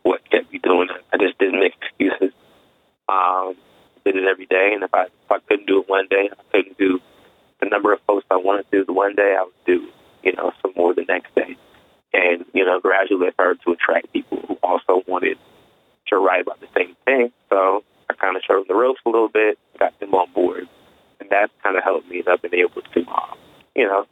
what 0.03 0.29
kept 0.31 0.53
me 0.53 0.59
doing 0.59 0.89
it. 0.91 1.05
I 1.13 1.19
just 1.19 1.39
didn't 1.39 1.61
make 1.61 1.75
excuses. 1.81 2.35
Um, 3.09 3.55
did 4.13 4.25
it 4.25 4.29
every 4.29 4.47
day, 4.47 4.73
and 4.75 4.83
if 4.83 4.95
I 4.95 5.05
if 5.05 5.31
I 5.31 5.39
couldn't 5.49 5.67
do 5.67 5.81
it 5.81 5.89
one 5.89 6.07
day, 6.09 6.29
I 6.33 6.43
couldn't 6.53 6.79
do 6.79 7.01
the 7.61 7.69
number 7.69 7.93
of 7.93 8.05
posts 8.07 8.27
I 8.31 8.37
wanted 8.37 8.71
to 8.71 8.85
do 8.85 8.93
one 8.93 9.15
day, 9.15 9.37
I 9.39 9.45
would 9.45 9.53
do, 9.67 9.89
you 10.23 10.33
know, 10.33 10.53
some 10.63 10.73
more 10.77 10.95
the 10.95 11.05
next 11.05 11.35
day. 11.35 11.57
And, 12.13 12.45
you 12.53 12.65
know, 12.65 12.81
gradually 12.81 13.29
I 13.29 13.33
started 13.33 13.61
to 13.65 13.73
attract 13.73 14.13
people 14.13 14.43
who 14.49 14.59
also 14.63 15.03
wanted 15.07 15.39
to 16.09 16.17
write 16.17 16.43
about 16.43 16.61
the 16.61 16.69
same 16.77 16.97
thing. 17.05 17.31
So 17.51 17.85
I 18.09 18.15
kind 18.15 18.37
of 18.37 18.43
showed 18.43 18.61
them 18.61 18.65
the 18.69 18.75
ropes 18.75 19.01
a 19.07 19.11
little 19.11 19.29
bit, 19.29 19.59
got 19.79 19.99
them 20.01 20.15
on 20.15 20.33
board. 20.33 20.69
And 21.21 21.29
that's 21.31 21.53
kind 21.63 21.77
of 21.77 21.85
helped 21.85 22.09
me. 22.09 22.21
And 22.21 22.29
I've 22.29 22.43
been 22.43 22.55
able 22.55 22.83
to, 22.83 23.07
um, 23.07 23.39
you 23.77 23.87
know, 23.87 24.07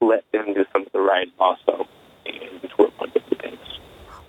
let 0.00 0.30
them 0.32 0.54
do 0.54 0.64
some 0.72 0.82
of 0.82 0.92
the 0.92 1.00
writing 1.00 1.32
also 1.38 1.88
and 2.26 2.60
just 2.60 2.78
work 2.78 2.92
on 3.00 3.08
different 3.10 3.42
things. 3.42 3.58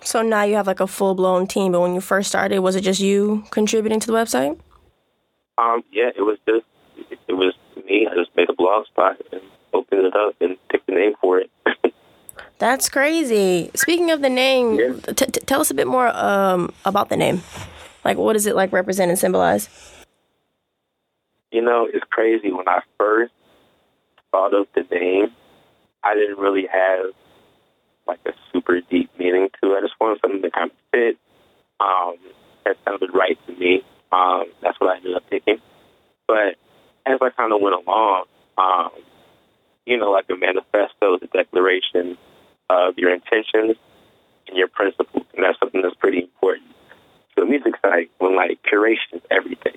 So 0.02 0.22
now 0.22 0.42
you 0.42 0.54
have 0.56 0.66
like 0.66 0.80
a 0.80 0.86
full 0.86 1.14
blown 1.14 1.46
team, 1.46 1.72
but 1.72 1.80
when 1.80 1.94
you 1.94 2.00
first 2.00 2.28
started, 2.28 2.60
was 2.60 2.76
it 2.76 2.80
just 2.80 3.00
you 3.00 3.44
contributing 3.50 4.00
to 4.00 4.06
the 4.06 4.12
website? 4.12 4.58
Um, 5.58 5.82
yeah, 5.92 6.10
it 6.16 6.22
was 6.22 6.38
just, 6.48 6.64
it 7.28 7.32
was 7.32 7.54
me. 7.86 8.06
I 8.10 8.14
just 8.14 8.34
made 8.36 8.48
a 8.50 8.54
blog 8.54 8.86
spot 8.86 9.20
and 9.32 9.40
opened 9.72 10.06
it 10.06 10.14
up 10.16 10.34
and 10.40 10.56
picked 10.68 10.86
the 10.86 10.92
name 10.94 11.12
for 11.20 11.38
it. 11.40 11.50
That's 12.58 12.88
crazy. 12.88 13.70
Speaking 13.74 14.10
of 14.10 14.20
the 14.22 14.30
name, 14.30 14.74
Yeah. 14.78 14.92
t- 15.14 15.26
t- 15.26 15.40
tell 15.40 15.60
us 15.60 15.70
a 15.70 15.74
bit 15.74 15.86
more 15.86 16.08
um, 16.16 16.72
about 16.84 17.08
the 17.08 17.16
name. 17.16 17.42
Like, 18.04 18.16
what 18.16 18.34
does 18.34 18.46
it 18.46 18.54
like 18.56 18.72
represent 18.72 19.10
and 19.10 19.18
symbolize? 19.18 19.68
You 21.50 21.62
know, 21.62 21.88
it's 21.92 22.04
crazy. 22.10 22.50
When 22.52 22.68
I 22.68 22.80
first 22.98 23.32
thought 24.30 24.54
of 24.54 24.66
the 24.74 24.82
name, 24.90 25.28
I 26.02 26.14
didn't 26.14 26.38
really 26.38 26.66
have 26.70 27.06
like 28.06 28.20
a 28.26 28.32
super 28.52 28.80
deep 28.90 29.10
meaning 29.18 29.48
to 29.62 29.72
it. 29.72 29.78
I 29.78 29.80
just 29.80 29.94
wanted 30.00 30.18
something 30.20 30.42
that 30.42 30.52
kind 30.52 30.70
of 30.70 30.76
fit. 30.92 31.16
Um, 31.80 32.16
that 32.64 32.76
sounded 32.84 33.10
right 33.14 33.38
to 33.46 33.52
me. 33.56 33.82
Um, 34.14 34.44
that's 34.62 34.78
what 34.80 34.90
I 34.90 34.96
ended 34.96 35.16
up 35.16 35.28
picking. 35.28 35.58
But 36.26 36.56
as 37.06 37.18
I 37.20 37.30
kind 37.30 37.52
of 37.52 37.60
went 37.60 37.74
along, 37.74 38.24
um, 38.56 38.90
you 39.86 39.98
know, 39.98 40.10
like 40.10 40.26
a 40.30 40.36
manifesto, 40.36 41.18
the 41.18 41.28
declaration 41.32 42.16
of 42.70 42.96
your 42.96 43.12
intentions 43.12 43.76
and 44.48 44.56
your 44.56 44.68
principles, 44.68 45.26
and 45.34 45.44
that's 45.44 45.58
something 45.58 45.82
that's 45.82 45.96
pretty 45.96 46.20
important 46.20 46.70
a 47.36 47.44
music 47.44 47.74
site 47.82 48.10
when 48.18 48.36
like 48.36 48.60
curation 48.62 49.14
is 49.14 49.22
everything 49.30 49.74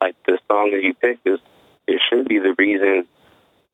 like 0.00 0.16
the 0.26 0.38
song 0.48 0.70
that 0.72 0.82
you 0.82 0.94
picked 0.94 1.26
is 1.26 1.38
it 1.86 2.00
should 2.08 2.28
be 2.28 2.38
the 2.38 2.54
reason 2.58 3.06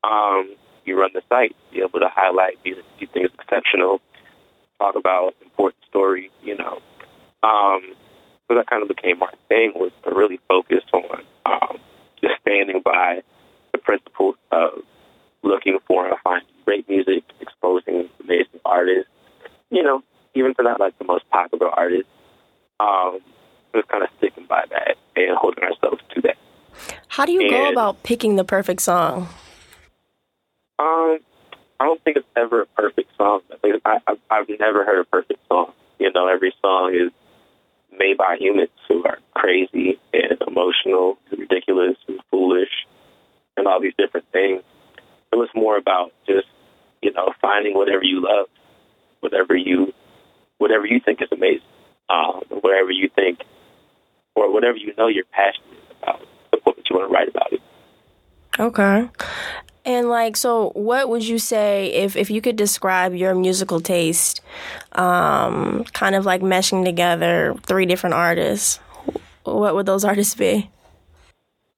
um, 0.04 0.54
you 0.84 0.98
run 0.98 1.10
the 1.14 1.22
site. 1.28 1.54
Be 1.72 1.80
able 1.80 2.00
to 2.00 2.08
highlight 2.12 2.58
these 2.64 2.76
these 2.98 3.08
things 3.10 3.30
exceptional, 3.38 4.00
talk 4.78 4.96
about 4.96 5.34
important 5.42 5.82
stories. 5.88 6.30
You 6.42 6.56
know, 6.56 6.80
um, 7.42 7.94
so 8.48 8.54
that 8.54 8.68
kind 8.68 8.82
of 8.82 8.88
became 8.88 9.18
my 9.18 9.32
thing 9.48 9.72
was 9.74 9.92
to 10.04 10.14
really 10.14 10.40
focus 10.48 10.82
on 10.92 11.22
um, 11.46 11.78
just 12.20 12.34
standing 12.40 12.80
by 12.84 13.22
the 13.72 13.78
principles 13.78 14.36
of 14.52 14.82
looking 15.42 15.78
for 15.86 16.06
and 16.06 16.16
finding 16.22 16.48
great 16.64 16.88
music, 16.88 17.24
exposing 17.40 18.08
amazing 18.22 18.60
artists. 18.64 19.10
You 19.70 19.82
know, 19.82 20.02
even 20.34 20.54
for 20.54 20.62
not 20.62 20.78
like 20.78 20.98
the 20.98 21.04
most 21.04 21.28
popular 21.30 21.68
artists. 21.68 22.10
Um, 22.78 23.20
just 23.74 23.88
kind 23.88 24.04
of 24.04 24.10
sticking 24.18 24.46
by 24.46 24.64
that 24.70 24.96
and 25.16 25.36
holding 25.36 25.64
ourselves 25.64 26.02
to 26.14 26.20
that. 26.22 26.36
How 27.08 27.24
do 27.26 27.32
you 27.32 27.50
go 27.50 27.70
about 27.70 28.02
picking 28.02 28.36
the 28.36 28.44
perfect 28.44 28.80
song? 28.80 29.28
Um, 30.78 31.18
I 31.80 31.84
don't 31.84 32.02
think 32.04 32.16
it's 32.18 32.26
ever 32.36 32.62
a 32.62 32.66
perfect 32.66 33.10
song. 33.16 33.40
I, 33.64 33.98
I, 34.06 34.16
I've 34.30 34.48
never 34.60 34.84
heard 34.84 35.00
a 35.00 35.04
perfect 35.04 35.40
song. 35.48 35.72
You 35.98 36.12
know, 36.12 36.28
every 36.28 36.54
song 36.62 36.94
is 36.94 37.12
made 37.98 38.16
by 38.16 38.36
humans 38.38 38.70
who 38.88 39.04
are 39.04 39.18
crazy 39.34 39.98
and 40.12 40.38
emotional, 40.46 41.18
and 41.30 41.40
ridiculous 41.40 41.96
and 42.08 42.20
foolish, 42.30 42.86
and 43.56 43.66
all 43.66 43.80
these 43.80 43.94
different 43.96 44.26
things. 44.32 44.62
It 45.32 45.36
was 45.36 45.48
more 45.54 45.76
about 45.76 46.12
just 46.26 46.46
you 47.02 47.12
know 47.12 47.32
finding 47.40 47.74
whatever 47.74 48.04
you 48.04 48.22
love, 48.22 48.46
whatever 49.20 49.56
you, 49.56 49.92
whatever 50.58 50.86
you 50.86 51.00
think 51.00 51.22
is 51.22 51.28
amazing, 51.32 51.60
um, 52.08 52.42
whatever 52.60 52.90
you 52.90 53.08
think, 53.14 53.40
or 54.34 54.52
whatever 54.52 54.76
you 54.76 54.94
know 54.96 55.08
you're 55.08 55.24
passionate 55.32 55.78
about, 56.02 56.20
the 56.50 56.58
book 56.58 56.76
that 56.76 56.88
you 56.88 56.96
want 56.96 57.08
to 57.08 57.14
write 57.14 57.28
about 57.28 57.52
it. 57.52 57.60
Okay. 58.78 59.08
And 59.86 60.08
like, 60.08 60.36
so 60.36 60.70
what 60.74 61.08
would 61.08 61.26
you 61.26 61.38
say 61.38 61.92
if, 61.92 62.16
if 62.16 62.28
you 62.28 62.42
could 62.42 62.56
describe 62.56 63.14
your 63.14 63.34
musical 63.34 63.80
taste, 63.80 64.42
um, 64.92 65.84
kind 65.92 66.14
of 66.14 66.26
like 66.26 66.42
meshing 66.42 66.84
together 66.84 67.54
three 67.62 67.86
different 67.86 68.14
artists? 68.14 68.80
What 69.44 69.74
would 69.76 69.86
those 69.86 70.04
artists 70.04 70.34
be? 70.34 70.68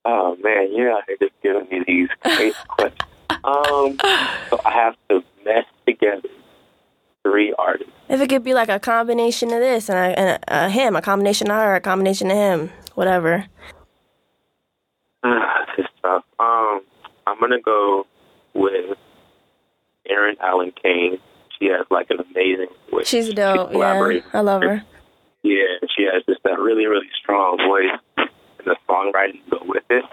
Oh 0.07 0.37
man, 0.43 0.75
you're 0.75 0.90
out 0.90 1.02
here 1.07 1.19
just 1.21 1.35
giving 1.43 1.69
me 1.71 1.85
these 1.87 2.09
crazy 2.23 2.57
questions. 2.69 3.11
Um, 3.45 3.99
so 4.50 4.61
I 4.64 4.73
have 4.73 4.97
to 5.11 5.23
mesh 5.45 5.67
together 5.87 6.28
three 7.23 7.55
artists. 7.59 7.93
If 8.09 8.21
it 8.23 8.28
could 8.28 8.43
be 8.43 8.55
like 8.55 8.71
a 8.71 8.81
combination 8.81 9.52
of 9.52 9.61
this 9.61 9.88
and 9.90 9.99
a, 9.99 10.19
and 10.19 10.43
a, 10.49 10.67
a 10.67 10.71
him, 10.71 10.97
a 10.97 11.02
combination 11.02 11.50
of 11.50 11.57
her, 11.57 11.76
a 11.76 11.81
combination 11.81 12.31
of 12.31 12.37
him, 12.37 12.71
whatever. 12.95 13.45
Ah, 15.23 15.67
this 15.76 15.87
tough. 16.08 16.24
Um, 16.38 16.80
I'm 17.26 17.40
gonna 17.40 17.60
go 17.60 18.06
with 18.54 18.96
Eryn 20.10 20.36
Allen 20.40 20.72
Kane. 20.82 21.18
She 21.58 21.66
has 21.66 21.86
like 21.90 22.10
an 22.10 22.18
amazing 22.20 22.68
voice. 22.90 23.08
She's 23.08 23.32
dope. 23.32 23.72
Yeah. 23.72 24.20
I 24.32 24.40
love 24.40 24.62
her. 24.62 24.82
Yeah, 25.42 25.86
she 25.96 26.04
has 26.04 26.22
just 26.28 26.42
that 26.44 26.58
really, 26.58 26.86
really 26.86 27.08
strong 27.20 27.58
voice, 27.58 28.00
and 28.16 28.66
the 28.66 28.76
songwriting 28.88 29.40
go 29.50 29.58
with 29.64 29.84
it. 29.90 30.04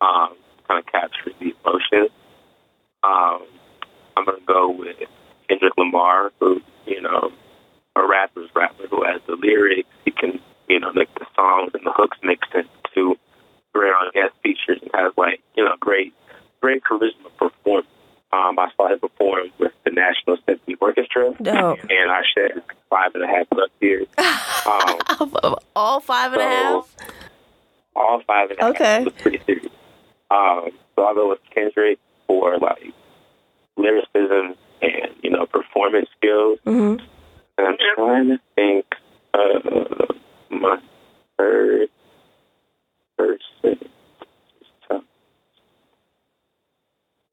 Um, 0.00 0.36
kind 0.68 0.84
of 0.84 0.86
captures 0.86 1.34
the 1.40 1.54
emotions. 1.64 2.10
Um, 3.02 3.42
I'm 4.16 4.24
gonna 4.24 4.38
go 4.46 4.70
with 4.70 4.96
Kendrick 5.48 5.72
Lamar, 5.78 6.30
who 6.40 6.60
you 6.86 7.00
know, 7.00 7.30
a 7.96 8.06
rapper's 8.06 8.50
rapper 8.54 8.86
who 8.88 9.04
has 9.04 9.20
the 9.26 9.36
lyrics. 9.36 9.88
He 10.04 10.10
can, 10.10 10.40
you 10.68 10.80
know, 10.80 10.92
make 10.92 11.12
the 11.14 11.26
songs 11.34 11.72
and 11.74 11.84
the 11.84 11.92
hooks 11.94 12.18
mix 12.22 12.46
into 12.54 13.16
great 13.72 13.90
on 13.90 14.10
guest 14.12 14.34
features 14.42 14.78
and 14.82 14.90
has 14.94 15.12
like, 15.16 15.40
you 15.56 15.64
know, 15.64 15.74
great, 15.80 16.12
great 16.60 16.82
charisma 16.84 17.30
performance. 17.38 17.86
Um, 18.32 18.58
I 18.58 18.68
saw 18.76 18.88
him 18.92 19.00
perform 19.00 19.48
with 19.58 19.72
the 19.84 19.90
National 19.90 20.36
Symphony 20.46 20.76
Orchestra, 20.80 21.34
Dope. 21.42 21.78
and 21.90 22.10
I 22.10 22.22
shed 22.36 22.62
five 22.88 23.10
and 23.14 23.24
a 23.24 23.26
half 23.26 23.48
plus 23.50 23.70
years. 23.80 24.06
Um, 24.66 25.56
All 25.74 26.00
five 26.00 26.32
and 26.34 26.42
a 26.42 26.44
half? 26.44 26.96
all 27.96 28.20
five 28.26 28.50
and 28.50 28.58
a 28.58 28.62
half. 28.62 28.74
Okay. 28.74 28.96
It 29.00 29.04
was 29.06 29.14
pretty 29.14 29.40
serious. 29.46 29.66
Um, 30.30 30.68
so 30.94 31.02
I'll 31.02 31.14
go 31.14 31.30
with 31.30 31.38
Kendrick 31.52 31.98
for 32.26 32.58
like 32.58 32.92
lyricism 33.76 34.54
and 34.82 35.08
you 35.22 35.30
know 35.30 35.46
performance 35.46 36.08
skills. 36.18 36.58
hmm 36.64 36.96
And 37.58 37.66
I'm 37.66 37.76
trying 37.96 38.28
to 38.28 38.38
think. 38.54 38.84
Uh, 39.32 40.06
my 40.50 40.78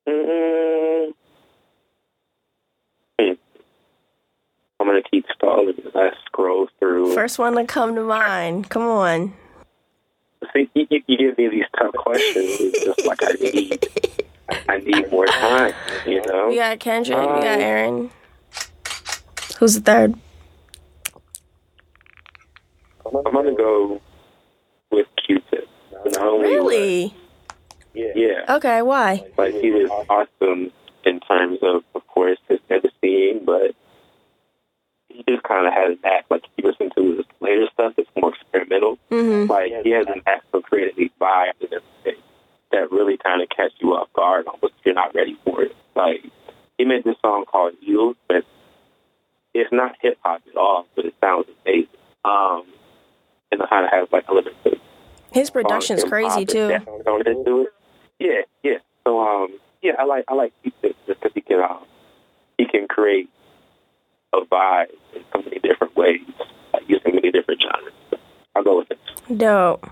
Mm, 0.08 1.14
hmm. 3.20 3.32
I'm 4.80 4.88
gonna 4.88 5.02
keep 5.10 5.26
stalling 5.36 5.76
as 5.86 5.96
I 5.96 6.10
scroll 6.26 6.68
through. 6.80 7.14
First 7.28 7.40
one 7.40 7.56
to 7.58 7.66
come 7.66 7.94
to 7.96 8.04
mind. 8.04 8.70
Come 8.70 8.84
on. 8.84 9.34
See, 10.54 10.70
you, 10.76 10.88
you, 10.90 11.18
give 11.18 11.38
me 11.38 11.50
these 11.50 11.66
tough 11.78 11.94
questions. 11.94 12.46
It's 12.62 12.86
just 12.86 13.06
like 13.06 13.22
I 13.22 13.34
need, 13.34 13.86
I 14.70 14.78
need 14.78 15.12
more 15.12 15.26
time. 15.26 15.74
You 16.06 16.22
know. 16.26 16.48
We 16.48 16.56
got 16.56 16.80
Kendrick. 16.80 17.20
we 17.20 17.26
got 17.26 17.60
Um, 17.60 17.60
Eryn. 17.60 18.10
Who's 19.60 19.76
the 19.76 19.82
third? 19.82 20.14
I'm 23.06 23.34
gonna 23.34 23.54
go 23.54 24.00
with 24.90 25.08
Q-Tip. 25.26 25.68
Really? 26.06 27.14
Yeah. 27.94 28.56
Okay. 28.56 28.82
Why? 28.84 29.26
Like 29.38 29.54
he 29.56 29.72
was 29.72 29.90
awesome 30.08 30.72
in 31.04 31.20
terms 31.20 31.60
of, 31.62 31.84
of 31.94 32.08
course, 32.08 32.38
his 32.48 32.60
emceeing, 32.72 33.44
but 33.44 33.76
he 35.18 35.24
just 35.28 35.44
kind 35.44 35.68
of 35.68 35.74
had 35.74 35.92
an 35.92 36.00
act. 36.06 36.30
Like 36.30 36.44
if 36.46 36.52
you 36.58 36.70
listen 36.70 36.90
to 36.96 37.18
his 37.18 37.26
later 37.40 37.68
stuff, 37.74 37.94
it's 37.98 38.10
more 38.16 38.34
experimental. 38.34 39.00
He 39.84 39.92
has 39.92 40.08
an 40.08 40.22
act 40.26 40.46
for 40.52 40.62
creating 40.62 40.96
these 40.98 41.12
vibes 41.20 41.60
and 41.62 41.74
everything 41.74 42.22
that 42.72 42.92
really 42.92 43.18
kind 43.18 43.42
of 43.42 43.50
catch 43.50 43.72
you 43.80 43.94
off 43.96 44.12
guard, 44.14 44.48
almost 44.48 44.74
if 44.80 44.86
you're 44.86 44.96
not 44.96 45.16
ready 45.16 45.38
for 45.44 45.64
it. 45.64 45.76
Like 45.96 46.26
he 46.78 46.86
made 46.86 47.04
this 47.04 47.16
song 47.22 47.46
called 47.46 47.74
"Yield," 47.82 48.18
but 48.28 48.46
it's 49.54 49.72
not 49.72 49.96
hip 50.02 50.18
hop 50.24 50.42
at 50.50 50.58
all, 50.58 50.88
but 50.96 51.06
it 51.06 51.16
sounds 51.22 51.48
amazing. 51.66 51.88
Um, 52.26 52.64
and 53.52 53.62
it 53.62 53.70
kind 53.70 53.86
of 53.86 53.92
has 53.92 54.08
like 54.12 54.26
elements 54.28 54.60
of 54.66 54.74
His 55.32 55.50
production's 55.50 56.04
crazy 56.04 56.46
too. 56.46 56.68
Yeah, 58.20 58.42
yeah. 58.64 58.78
So 59.06 59.22
um, 59.22 59.60
yeah, 59.82 59.94
I 59.98 60.06
like 60.06 60.26
I 60.28 60.34
like 60.34 60.54
Q-Tip 60.64 60.96
just 61.08 61.20
because 61.20 61.32
he 61.34 61.42
can 61.42 61.62
um, 61.62 61.86
he 62.58 62.66
can 62.66 62.88
create 62.88 63.30
a 64.34 64.42
vibe 64.42 64.88
in 65.16 65.24
so 65.34 65.42
many 65.42 65.60
different 65.60 65.96
ways, 65.96 66.22
like 66.74 66.84
using 66.88 67.16
many 67.16 67.32
different 67.32 67.62
genres. 67.62 67.94
I'll 68.58 68.64
go 68.64 68.80
with 68.80 68.90
it. 68.90 69.38
Dope. 69.38 69.88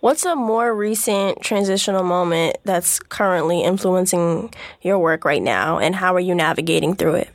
What's 0.00 0.26
a 0.26 0.36
more 0.36 0.74
recent 0.74 1.40
transitional 1.40 2.02
moment 2.02 2.58
that's 2.64 2.98
currently 2.98 3.62
influencing 3.62 4.52
your 4.82 4.98
work 4.98 5.24
right 5.24 5.42
now, 5.42 5.78
and 5.78 5.94
how 5.94 6.14
are 6.14 6.20
you 6.20 6.34
navigating 6.34 6.94
through 6.94 7.14
it? 7.14 7.30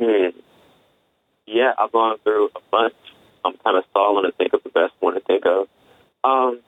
Hmm. 0.00 0.28
Yeah, 1.46 1.74
I've 1.78 1.92
gone 1.92 2.16
through 2.24 2.46
a 2.56 2.60
bunch. 2.70 2.94
I'm 3.44 3.58
kind 3.58 3.76
of 3.76 3.84
stalling 3.90 4.24
to 4.24 4.32
think 4.32 4.54
of 4.54 4.62
the 4.62 4.70
best 4.70 4.94
one 5.00 5.14
to 5.14 5.20
think 5.20 5.44
of. 5.44 5.68
Um, 6.24 6.60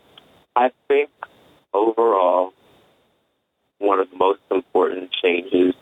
I 0.54 0.70
think 0.86 1.08
overall, 1.72 2.52
one 3.78 4.00
of 4.00 4.10
the 4.10 4.16
most 4.16 4.40
important 4.50 5.12
changes 5.12 5.72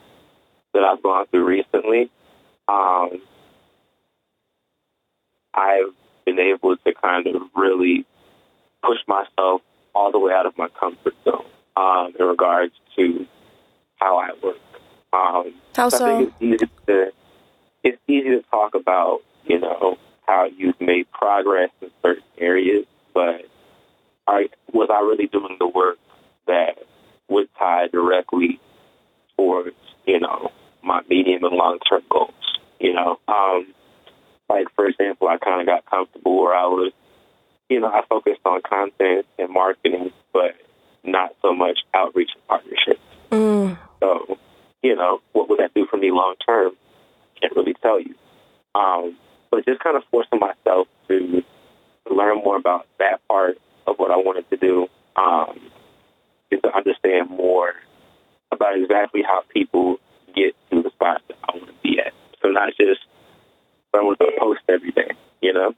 that 0.75 0.85
I've 0.85 1.03
gone 1.03 1.27
through 1.27 1.45
recently, 1.45 2.11
um, 2.69 3.21
I've 5.57 5.95
been 6.25 6.39
able 6.39 6.77
to 6.77 6.95
kind 6.95 7.27
of 7.27 7.43
really 7.55 8.05
push 8.83 8.99
myself 9.09 9.63
all 9.95 10.13
the 10.13 10.19
way 10.19 10.33
out 10.33 10.47
of 10.47 10.57
my 10.59 10.69
comfort 10.69 11.15
zone 11.25 11.47
um, 11.77 12.13
in 12.19 12.27
regards 12.27 12.75
to 12.97 13.27
how 13.97 14.19
I 14.19 14.31
work. 14.43 14.57
Um, 15.13 15.55
How 15.75 15.87
I 15.87 15.89
so? 15.89 16.19
think 16.19 16.35
it's 16.41 16.63
easy 16.63 16.71
to 16.87 17.13
it's 17.83 18.03
easy 18.09 18.31
to 18.31 18.43
talk 18.51 18.75
about, 18.75 19.21
you 19.45 19.61
know, 19.61 19.97
how 20.27 20.49
you've 20.57 20.81
made 20.81 21.11
progress 21.13 21.71
in 21.81 21.91
certain 22.03 22.25
areas, 22.37 22.85
but 23.15 23.47
are, 24.27 24.43
was 24.73 24.89
I 24.91 25.01
really 25.01 25.29
doing 25.29 25.57
the 25.61 25.69
work 25.69 25.99
that 26.47 26.79
would 27.29 27.49
tie 27.57 27.87
directly 27.87 28.61
towards, 29.37 29.77
you 30.05 30.19
know, 30.19 30.51
my 30.83 31.03
medium 31.09 31.45
and 31.45 31.57
long 31.57 31.79
term 31.89 32.03
goals? 32.11 32.35
You 32.81 32.95
know, 32.95 33.21
um, 33.29 33.67
like 34.49 34.67
for 34.75 34.87
example, 34.87 35.29
I 35.29 35.39
kind 35.39 35.61
of 35.61 35.67
got 35.67 35.87
comfortable 35.87 36.43
where 36.43 36.55
I 36.55 36.67
was, 36.67 36.93
you 37.69 37.81
know, 37.81 37.89
I 37.89 38.03
focused 38.09 38.41
on 38.45 38.61
content 38.63 39.27
and 39.39 39.53
marketing, 39.53 40.13
but 40.33 40.55
not 41.05 41.35
so 41.43 41.55
much 41.55 41.79
outreach 41.95 42.31
and 42.35 42.47
partnerships. 42.47 43.01
Mm. 43.31 43.79
So, 44.01 44.39
you 44.83 44.95
know, 44.95 45.21
what 45.33 45.49
would 45.49 45.59
that 45.59 45.75
do 45.75 45.87
for 45.87 45.97
me 45.97 46.11
long 46.11 46.35
term? 46.45 46.73
Can't 47.41 47.55
really 47.57 47.75
tell 47.75 48.01
you. 48.01 48.15
Um, 48.75 49.17
but 49.51 49.65
just 49.65 49.81
kind 49.81 49.97
of 49.97 50.03
forcing 50.11 50.39
myself 50.39 50.89
to 51.09 51.43
learn 52.11 52.37
more 52.45 52.57
about 52.57 52.87
that 52.99 53.27
part 53.29 53.59
of 53.87 53.97
what 53.97 54.11
I 54.11 54.17
wanted 54.17 54.49
to 54.51 54.57
do, 54.57 54.89
um, 55.17 55.59
is 56.51 56.61
to 56.63 56.75
understand 56.75 57.31
more 57.31 57.73
about 58.53 58.79
exactly 58.79 59.23
how 59.23 59.43
people 59.53 59.97
get 60.35 60.55
to 60.71 60.83
the 60.83 60.91
spots 60.91 61.23
that 61.29 61.37
I 61.49 61.57
want 61.57 61.69
to 61.69 61.75
be 61.83 61.99
at. 61.99 62.13
So 62.43 62.49
not 62.49 62.73
just 62.77 63.01
I 63.95 63.99
want 63.99 64.19
to 64.21 64.31
post 64.39 64.61
every 64.69 64.91
day, 64.93 65.11
you 65.41 65.53
know. 65.53 65.75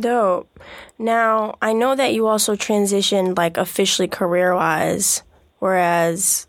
Dope. 0.00 0.60
Now, 0.98 1.58
I 1.60 1.72
know 1.72 1.94
that 1.94 2.14
you 2.14 2.26
also 2.26 2.56
transitioned 2.56 3.36
like 3.36 3.56
officially 3.56 4.08
career 4.08 4.54
wise, 4.54 5.22
whereas, 5.58 6.46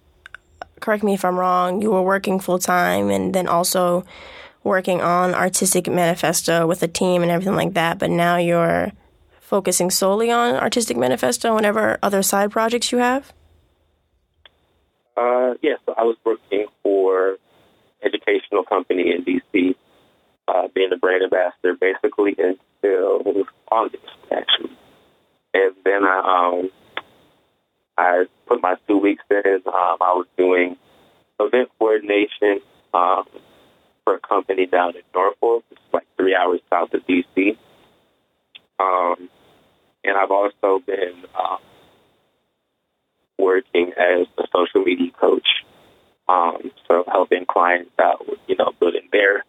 correct 0.79 1.03
me 1.03 1.13
if 1.13 1.25
I'm 1.25 1.37
wrong, 1.37 1.81
you 1.81 1.91
were 1.91 2.01
working 2.01 2.39
full 2.39 2.59
time 2.59 3.09
and 3.09 3.35
then 3.35 3.47
also 3.47 4.05
working 4.63 5.01
on 5.01 5.35
Artistic 5.35 5.87
Manifesto 5.87 6.65
with 6.65 6.81
a 6.81 6.87
team 6.87 7.21
and 7.21 7.31
everything 7.31 7.55
like 7.55 7.73
that, 7.73 7.99
but 7.99 8.09
now 8.09 8.37
you're 8.37 8.91
focusing 9.39 9.91
solely 9.91 10.31
on 10.31 10.55
Artistic 10.55 10.97
Manifesto 10.97 11.49
and 11.49 11.55
whatever 11.55 11.99
other 12.01 12.23
side 12.23 12.51
projects 12.51 12.91
you 12.91 12.97
have? 12.97 13.31
Uh, 15.15 15.53
yeah, 15.61 15.75
so 15.85 15.93
I 15.97 16.03
was 16.03 16.17
working 16.25 16.65
for 16.81 17.37
educational 18.03 18.63
company 18.63 19.13
in 19.13 19.23
DC, 19.23 19.75
uh, 20.47 20.67
being 20.73 20.89
a 20.93 20.97
brand 20.97 21.23
ambassador 21.23 21.75
basically 21.79 22.35
until 22.37 23.45
August 23.71 24.03
actually, 24.31 24.77
and 25.53 25.75
then 25.83 26.03
I 26.03 26.59
um 26.59 26.71
I 27.97 28.25
put 28.45 28.61
my 28.61 28.75
two 28.87 28.97
weeks 28.97 29.23
in. 29.29 29.61
Um, 29.65 29.97
I 30.01 30.13
was 30.13 30.27
doing 30.37 30.75
event 31.39 31.69
coordination 31.79 32.61
um, 32.93 33.25
for 34.03 34.15
a 34.15 34.19
company 34.19 34.65
down 34.67 34.95
in 34.95 35.01
Norfolk, 35.13 35.65
it's 35.71 35.81
like 35.91 36.05
three 36.17 36.35
hours 36.35 36.61
south 36.69 36.93
of 36.93 37.01
DC. 37.07 37.57
Um, 38.79 39.29
and 40.03 40.17
I've 40.17 40.31
also 40.31 40.79
been 40.85 41.23
um, 41.37 41.57
working 43.37 43.91
as 43.97 44.27
a 44.37 44.43
social 44.55 44.83
media 44.85 45.11
coach. 45.19 45.47
Um, 46.27 46.71
so 46.87 47.03
helping 47.07 47.45
clients 47.45 47.91
out 48.01 48.27
with, 48.27 48.39
you 48.47 48.55
know, 48.55 48.71
building 48.79 49.09
their, 49.11 49.43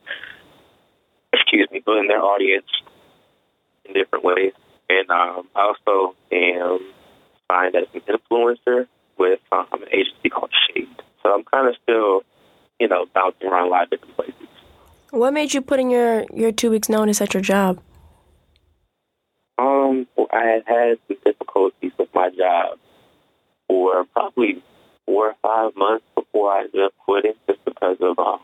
excuse 1.47 1.69
me, 1.71 1.81
building 1.85 2.09
their 2.09 2.23
audience 2.23 2.67
in 3.85 3.95
different 3.95 4.25
ways. 4.25 4.53
And 4.89 5.09
um, 5.11 5.49
I 5.55 5.73
also 5.73 6.17
am 6.33 6.81
signed 7.51 7.77
as 7.77 7.87
an 7.95 8.01
influencer 8.03 8.87
with 9.17 9.41
um, 9.53 9.67
an 9.73 9.89
agency 9.93 10.29
called 10.29 10.51
Shade. 10.69 10.89
So 11.23 11.33
I'm 11.33 11.45
kind 11.45 11.69
of 11.69 11.77
still, 11.83 12.23
you 12.81 12.89
know, 12.89 13.07
bouncing 13.15 13.49
around 13.49 13.69
a 13.69 13.71
lot 13.71 13.85
of 13.85 13.91
different 13.91 14.17
places. 14.17 14.49
What 15.11 15.33
made 15.33 15.55
you 15.55 15.63
put 15.63 15.81
in 15.81 15.91
your, 15.91 16.25
your 16.35 16.53
two 16.53 16.71
weeks 16.71 16.89
notice 16.89 17.21
at 17.21 17.33
your 17.33 17.43
job? 17.43 17.81
Um, 19.59 20.07
well, 20.17 20.27
I 20.33 20.43
had 20.43 20.63
had 20.67 20.99
some 21.09 21.17
difficulties 21.25 21.93
with 21.99 22.09
my 22.15 22.31
job 22.31 22.79
for 23.69 24.05
probably 24.13 24.63
four 25.07 25.29
or 25.29 25.35
five 25.43 25.75
months 25.77 26.05
before 26.15 26.53
I 26.53 26.65
ended 26.65 26.83
up 26.83 26.93
quitting, 26.99 27.35
just 27.49 27.65
because 27.65 27.97
of 28.01 28.19
um, 28.19 28.41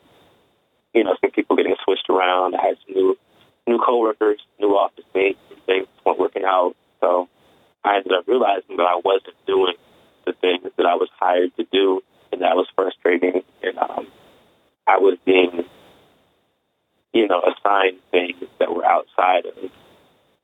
you 0.95 1.05
know, 1.05 1.17
some 1.21 1.31
people 1.31 1.57
getting 1.57 1.77
switched 1.85 2.09
around. 2.11 2.55
I 2.55 2.67
had 2.67 2.77
some 2.87 2.95
new 2.95 3.19
new 3.67 3.79
coworkers, 3.79 4.41
new 4.59 4.71
office 4.71 5.05
mates, 5.15 5.39
things 5.67 5.87
weren't 6.05 6.19
working 6.19 6.45
out. 6.45 6.75
So 7.01 7.29
I 7.85 7.97
ended 7.97 8.13
up 8.13 8.27
realizing 8.27 8.77
that 8.77 8.87
I 8.87 9.01
wasn't 9.05 9.37
doing 9.47 9.75
the 10.27 10.33
things 10.33 10.63
that 10.77 10.87
I 10.87 10.95
was 10.95 11.09
hired 11.19 11.57
to 11.57 11.67
do, 11.73 12.01
and 12.33 12.43
that 12.43 12.57
was 12.57 12.67
frustrating. 12.75 13.43
And 13.63 13.79
um, 13.79 14.07
I 14.87 14.99
was 14.99 15.19
being, 15.25 15.65
you 17.13 17.29
know, 17.29 17.41
assigned 17.43 17.99
things 18.11 18.43
that 18.59 18.75
were 18.75 18.85
outside 18.85 19.47
of 19.47 19.71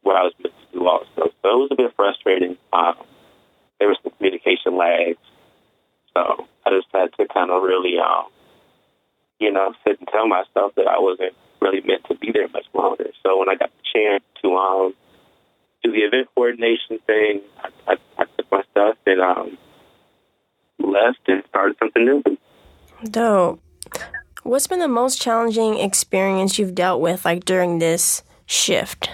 what 0.03 0.17
I 0.17 0.23
was 0.23 0.33
meant 0.43 0.55
to 0.73 0.79
do 0.79 0.87
also. 0.87 1.07
So 1.17 1.49
it 1.49 1.59
was 1.59 1.69
a 1.73 1.77
bit 1.77 1.93
frustrating. 1.97 2.57
Um, 2.73 2.95
there 3.79 3.89
was 3.89 3.99
some 4.03 4.13
communication 4.17 4.77
lags. 4.77 5.19
So 6.15 6.47
I 6.67 6.71
just 6.71 6.89
had 6.93 7.13
to 7.19 7.29
kind 7.33 7.51
of 7.51 7.63
really, 7.63 7.99
um, 7.99 8.27
you 9.39 9.53
know, 9.53 9.73
sit 9.87 9.99
and 9.99 10.09
tell 10.09 10.27
myself 10.27 10.75
that 10.77 10.87
I 10.87 10.99
wasn't 10.99 11.35
really 11.61 11.81
meant 11.81 12.05
to 12.09 12.15
be 12.17 12.31
there 12.33 12.49
much 12.49 12.67
longer. 12.75 13.11
So 13.23 13.39
when 13.39 13.49
I 13.49 13.55
got 13.55 13.71
the 13.71 13.83
chance 13.93 14.25
to 14.43 14.55
um, 14.55 14.95
do 15.83 15.93
the 15.93 15.99
event 15.99 16.29
coordination 16.35 16.99
thing, 17.07 17.41
I, 17.63 17.69
I, 17.93 17.97
I 18.19 18.25
took 18.37 18.51
my 18.51 18.63
stuff 18.71 18.97
and 19.07 19.21
um, 19.21 19.59
left 20.79 21.21
and 21.27 21.43
started 21.49 21.77
something 21.79 22.05
new. 22.05 22.23
Dope. 23.05 23.61
What's 24.43 24.67
been 24.67 24.79
the 24.79 24.89
most 24.89 25.21
challenging 25.21 25.79
experience 25.79 26.59
you've 26.59 26.75
dealt 26.75 27.01
with, 27.01 27.25
like 27.25 27.45
during 27.45 27.79
this 27.79 28.23
shift? 28.47 29.11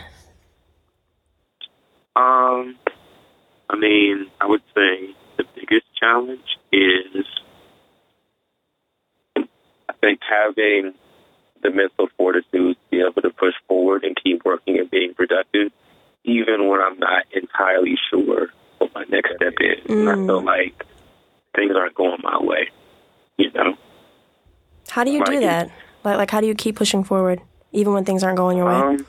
Um, 2.17 2.77
I 3.69 3.77
mean, 3.77 4.31
I 4.41 4.47
would 4.47 4.63
say 4.75 5.15
the 5.37 5.45
biggest 5.55 5.87
challenge 5.99 6.59
is, 6.71 7.27
think, 10.05 10.21
having 10.29 10.95
the 11.62 11.71
mental 11.71 12.09
fortitude 12.17 12.77
to 12.77 12.90
be 12.90 13.01
able 13.01 13.23
to 13.23 13.31
push 13.31 13.55
forward 13.69 14.05
and 14.05 14.17
keep 14.23 14.45
working 14.45 14.79
and 14.79 14.90
being 14.90 15.14
productive, 15.14 15.73
even 16.25 16.69
when 16.69 16.81
I'm 16.81 16.99
not 16.99 17.25
entirely 17.33 17.97
sure 18.11 18.49
what 18.79 18.95
my 18.95 19.05
next 19.09 19.37
step 19.37 19.55
is. 19.61 19.85
Mm. 19.87 20.11
I 20.11 20.27
feel 20.27 20.43
like 20.43 20.85
things 21.57 21.73
aren't 21.77 21.95
going 21.95 22.19
my 22.23 22.38
way, 22.40 22.69
you 23.38 23.51
know. 23.53 23.77
How 24.88 25.05
do 25.05 25.11
you 25.11 25.21
like, 25.21 25.29
do 25.31 25.40
that? 25.40 25.71
Like, 26.05 26.19
like, 26.19 26.31
how 26.31 26.40
do 26.40 26.47
you 26.47 26.55
keep 26.55 26.77
pushing 26.77 27.05
forward 27.05 27.40
even 27.73 27.95
when 27.95 28.05
things 28.05 28.23
aren't 28.23 28.37
going 28.37 28.59
your 28.59 28.67
way? 28.67 28.75
Um, 28.75 29.07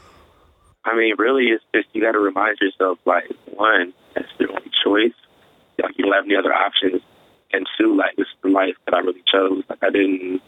I 0.85 0.95
mean, 0.95 1.15
really, 1.17 1.47
it's 1.47 1.63
just 1.73 1.87
you 1.93 2.01
got 2.01 2.13
to 2.13 2.19
remind 2.19 2.57
yourself, 2.61 2.99
like, 3.05 3.29
one, 3.53 3.93
that's 4.13 4.27
your 4.39 4.51
only 4.51 4.71
choice. 4.83 5.15
Like, 5.81 5.97
you 5.97 6.05
don't 6.05 6.13
have 6.13 6.25
any 6.25 6.35
other 6.35 6.53
options. 6.53 7.01
And 7.51 7.67
two, 7.77 7.95
like, 7.95 8.15
this 8.15 8.27
is 8.27 8.35
the 8.43 8.49
life 8.49 8.75
that 8.85 8.93
I 8.93 8.99
really 8.99 9.23
chose. 9.31 9.63
Like, 9.69 9.79
I 9.81 9.89
didn't, 9.89 10.41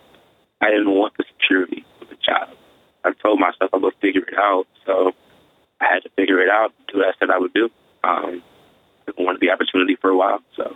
I 0.62 0.70
didn't 0.70 0.92
want 0.92 1.14
the 1.18 1.26
security 1.40 1.86
of 2.02 2.10
the 2.10 2.16
job. 2.16 2.50
I 3.04 3.12
told 3.14 3.40
myself 3.40 3.72
I 3.74 3.78
would 3.78 3.94
figure 4.02 4.24
it 4.28 4.38
out. 4.38 4.66
So 4.86 5.12
I 5.80 5.86
had 5.86 6.04
to 6.04 6.10
figure 6.16 6.40
it 6.40 6.50
out, 6.50 6.74
do 6.92 7.00
what 7.00 7.08
I 7.08 7.12
said 7.20 7.30
I 7.30 7.38
would 7.38 7.54
do. 7.54 7.70
Um, 8.04 8.44
I 9.08 9.22
wanted 9.22 9.42
the 9.42 9.52
opportunity 9.52 9.96
for 9.96 10.10
a 10.10 10.18
while. 10.18 10.40
So 10.56 10.76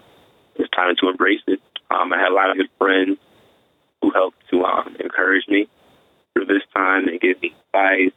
it 0.55 0.59
was 0.59 0.69
time 0.69 0.95
to 1.01 1.09
embrace 1.09 1.41
it. 1.47 1.59
Um, 1.89 2.13
I 2.13 2.17
had 2.17 2.31
a 2.31 2.35
lot 2.35 2.51
of 2.51 2.57
good 2.57 2.69
friends 2.77 3.17
who 4.01 4.11
helped 4.11 4.37
to 4.49 4.63
um, 4.63 4.95
encourage 4.99 5.47
me 5.47 5.67
through 6.33 6.45
this 6.45 6.63
time 6.73 7.07
and 7.07 7.19
give 7.19 7.41
me 7.41 7.53
advice, 7.73 8.13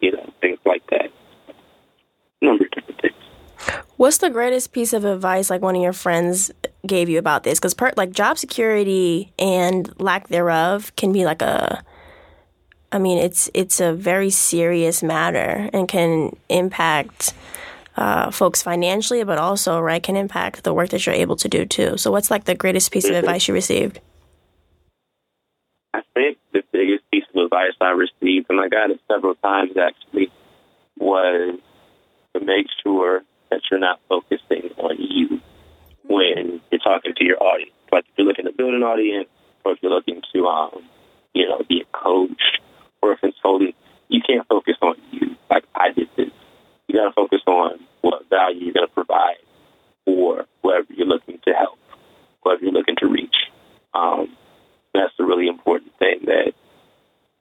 you 0.00 0.12
know, 0.12 0.32
things 0.40 0.58
like 0.64 0.86
that. 0.90 1.10
Number 2.40 2.66
things. 2.74 2.87
What's 3.96 4.18
the 4.18 4.30
greatest 4.30 4.72
piece 4.72 4.92
of 4.92 5.04
advice 5.04 5.50
like 5.50 5.62
one 5.62 5.74
of 5.74 5.82
your 5.82 5.92
friends 5.92 6.50
gave 6.86 7.08
you 7.08 7.18
about 7.18 7.42
this? 7.42 7.58
Because 7.58 7.74
like 7.96 8.12
job 8.12 8.38
security 8.38 9.32
and 9.38 9.92
lack 10.00 10.28
thereof 10.28 10.94
can 10.96 11.12
be 11.12 11.24
like 11.24 11.42
a, 11.42 11.82
I 12.92 12.98
mean, 12.98 13.18
it's 13.18 13.50
it's 13.54 13.80
a 13.80 13.92
very 13.92 14.30
serious 14.30 15.02
matter 15.02 15.68
and 15.72 15.88
can 15.88 16.36
impact 16.48 17.34
uh, 17.96 18.30
folks 18.30 18.62
financially, 18.62 19.24
but 19.24 19.38
also 19.38 19.80
right 19.80 20.02
can 20.02 20.16
impact 20.16 20.62
the 20.62 20.72
work 20.72 20.90
that 20.90 21.04
you're 21.04 21.14
able 21.14 21.36
to 21.36 21.48
do 21.48 21.66
too. 21.66 21.96
So, 21.96 22.12
what's 22.12 22.30
like 22.30 22.44
the 22.44 22.54
greatest 22.54 22.92
piece 22.92 23.04
of 23.04 23.10
mm-hmm. 23.10 23.18
advice 23.18 23.48
you 23.48 23.54
received? 23.54 24.00
I 25.92 26.02
think 26.14 26.38
the 26.52 26.62
biggest 26.72 27.02
piece 27.10 27.24
of 27.34 27.44
advice 27.44 27.72
I 27.80 27.90
received, 27.90 28.46
and 28.50 28.60
I 28.60 28.68
got 28.68 28.90
it 28.90 29.00
several 29.10 29.34
times 29.34 29.72
actually, 29.76 30.30
was 30.96 31.58
to 32.34 32.44
make 32.44 32.66
sure 32.84 33.22
that 33.50 33.60
you're 33.70 33.80
not 33.80 34.00
focusing 34.08 34.70
on 34.78 34.96
you 34.98 35.40
when 36.04 36.60
you're 36.70 36.80
talking 36.80 37.14
to 37.16 37.24
your 37.24 37.42
audience. 37.42 37.72
Like 37.92 38.04
if 38.04 38.12
you're 38.16 38.26
looking 38.26 38.46
to 38.46 38.52
build 38.52 38.74
an 38.74 38.82
audience, 38.82 39.28
or 39.64 39.72
if 39.72 39.78
you're 39.82 39.92
looking 39.92 40.22
to, 40.32 40.46
um, 40.46 40.82
you 41.34 41.48
know, 41.48 41.62
be 41.68 41.82
a 41.82 41.96
coach 41.96 42.60
or 43.02 43.12
a 43.12 43.16
consultant, 43.16 43.74
you 44.08 44.20
can't 44.26 44.46
focus 44.48 44.76
on 44.82 44.96
you. 45.12 45.36
Like 45.50 45.64
I 45.74 45.92
did 45.92 46.08
this. 46.16 46.30
You 46.86 46.94
got 46.94 47.08
to 47.08 47.12
focus 47.12 47.40
on 47.46 47.80
what 48.00 48.28
value 48.30 48.64
you're 48.66 48.74
going 48.74 48.86
to 48.86 48.94
provide 48.94 49.36
for 50.04 50.46
whoever 50.62 50.86
you're 50.90 51.06
looking 51.06 51.38
to 51.46 51.52
help, 51.52 51.78
whoever 52.42 52.62
you're 52.62 52.72
looking 52.72 52.96
to 52.96 53.06
reach. 53.06 53.36
Um, 53.94 54.34
that's 54.94 55.12
the 55.18 55.24
really 55.24 55.48
important 55.48 55.92
thing 55.98 56.20
that 56.24 56.52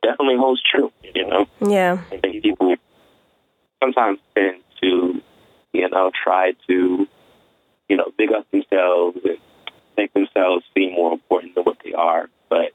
definitely 0.04 0.38
holds 0.38 0.62
true. 0.70 0.92
You 1.16 1.28
know. 1.28 1.46
Yeah. 1.66 2.04
I 2.12 2.18
think 2.18 2.44
people 2.44 2.76
sometimes 3.82 4.20
tend 4.36 4.62
to 4.82 5.22
you 5.78 5.90
know, 5.90 6.12
try 6.24 6.54
to, 6.68 7.08
you 7.88 7.98
know, 7.98 8.12
big 8.18 8.32
up 8.32 8.50
themselves 8.52 9.18
and 9.24 9.38
make 9.98 10.14
themselves 10.14 10.66
seem 10.74 10.94
more 10.94 11.14
important 11.14 11.56
than 11.56 11.64
what 11.64 11.78
they 11.84 11.94
are. 11.94 12.30
But 12.50 12.72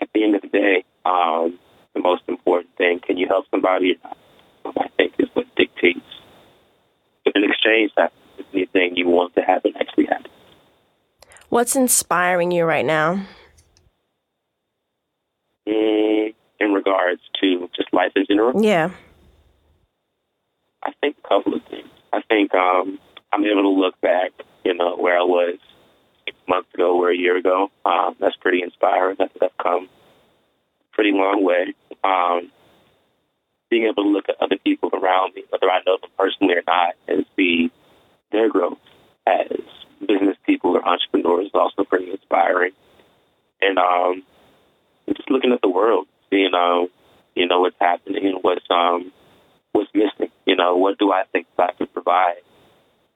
at 0.00 0.08
the 0.12 0.24
end 0.24 0.34
of 0.34 0.42
the 0.42 0.48
day, 0.48 0.84
um, 1.04 1.58
the 1.94 2.00
most 2.00 2.22
important 2.28 2.76
thing, 2.76 3.00
can 3.00 3.16
you 3.16 3.28
help 3.28 3.46
somebody 3.50 3.98
I 4.64 4.88
think 4.96 5.14
is 5.18 5.28
what 5.34 5.46
dictates 5.56 6.00
if 7.24 7.34
an 7.34 7.44
exchange 7.44 7.92
happens, 7.96 8.20
if 8.38 8.46
anything 8.52 8.96
you 8.96 9.08
want 9.08 9.34
to 9.34 9.42
happen 9.42 9.72
actually 9.78 10.06
happens. 10.06 10.28
What's 11.48 11.76
inspiring 11.76 12.50
you 12.50 12.64
right 12.64 12.84
now? 12.84 13.26
Mm, 15.68 16.34
in 16.60 16.72
regards 16.72 17.20
to 17.40 17.70
just 17.76 17.92
life 17.92 18.12
in 18.16 18.26
general? 18.26 18.62
Yeah. 18.62 18.90
I 20.82 20.92
think 21.00 21.16
a 21.24 21.28
couple 21.28 21.54
of 21.54 21.62
things. 21.64 21.73
Think 22.34 22.52
um, 22.52 22.98
I'm 23.32 23.44
able 23.44 23.62
to 23.62 23.68
look 23.68 24.00
back, 24.00 24.32
you 24.64 24.74
know, 24.74 24.96
where 24.96 25.16
I 25.16 25.22
was 25.22 25.56
six 26.24 26.36
months 26.48 26.68
ago 26.74 26.98
or 26.98 27.12
a 27.12 27.16
year 27.16 27.36
ago. 27.36 27.70
Um, 27.84 28.16
that's 28.18 28.34
pretty 28.34 28.60
inspiring. 28.60 29.14
I 29.20 29.28
think 29.28 29.40
I've 29.40 29.56
come 29.56 29.84
a 29.84 30.94
pretty 30.96 31.12
long 31.12 31.44
way. 31.44 31.74
Um, 32.02 32.50
being 33.70 33.84
able 33.84 34.02
to 34.02 34.08
look 34.08 34.28
at 34.28 34.34
other 34.40 34.56
people 34.64 34.90
around 34.92 35.36
me, 35.36 35.44
whether 35.50 35.70
I 35.70 35.78
know 35.86 35.96
them 36.00 36.10
personally 36.18 36.54
or 36.54 36.62
not, 36.66 36.94
and 37.06 37.24
see 37.36 37.70
their 38.32 38.50
growth 38.50 38.78
as 39.28 39.60
business 40.00 40.36
people 40.44 40.76
or 40.76 40.84
entrepreneurs 40.84 41.46
is 41.46 41.52
also 41.54 41.84
pretty 41.84 42.10
inspiring. 42.10 42.72
And 43.62 43.78
um, 43.78 44.24
just 45.06 45.30
looking 45.30 45.52
at 45.52 45.60
the 45.62 45.70
world, 45.70 46.08
seeing 46.30 46.52
um, 46.52 46.88
you 47.36 47.46
know 47.46 47.60
what's 47.60 47.76
happening 47.80 48.26
and 48.26 48.38
what's 48.42 48.66
um, 48.70 49.12
what's 49.74 49.90
missing. 49.92 50.32
You 50.46 50.56
know, 50.56 50.76
what 50.76 50.98
do 50.98 51.12
I 51.12 51.24
think 51.32 51.46
I 51.58 51.72
can 51.76 51.86
provide 51.88 52.40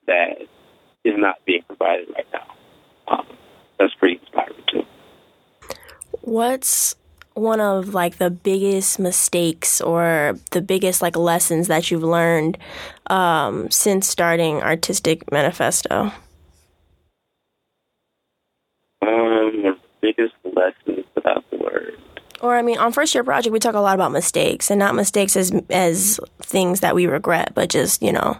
that 0.06 0.42
is 1.04 1.14
not 1.16 1.36
being 1.46 1.62
provided 1.66 2.08
right 2.14 2.26
now? 2.32 2.46
Um, 3.06 3.26
that's 3.78 3.94
pretty 3.94 4.20
inspiring 4.20 4.62
too. 4.70 4.84
What's 6.20 6.96
one 7.34 7.60
of 7.60 7.94
like 7.94 8.18
the 8.18 8.30
biggest 8.30 8.98
mistakes 8.98 9.80
or 9.80 10.36
the 10.50 10.60
biggest 10.60 11.00
like 11.00 11.16
lessons 11.16 11.68
that 11.68 11.90
you've 11.90 12.02
learned 12.02 12.58
um, 13.08 13.70
since 13.70 14.08
starting 14.08 14.60
Artistic 14.60 15.30
Manifesto? 15.30 16.12
Um, 19.00 19.62
the 19.62 19.78
biggest 20.00 20.34
lessons 20.44 21.06
that 21.14 21.26
I've 21.26 21.60
learned 21.60 21.96
or 22.40 22.56
I 22.56 22.62
mean, 22.62 22.78
on 22.78 22.92
first 22.92 23.14
year 23.14 23.24
project, 23.24 23.52
we 23.52 23.58
talk 23.58 23.74
a 23.74 23.80
lot 23.80 23.94
about 23.94 24.12
mistakes, 24.12 24.70
and 24.70 24.78
not 24.78 24.94
mistakes 24.94 25.36
as 25.36 25.52
as 25.70 26.20
things 26.40 26.80
that 26.80 26.94
we 26.94 27.06
regret, 27.06 27.52
but 27.54 27.68
just 27.68 28.02
you 28.02 28.12
know, 28.12 28.38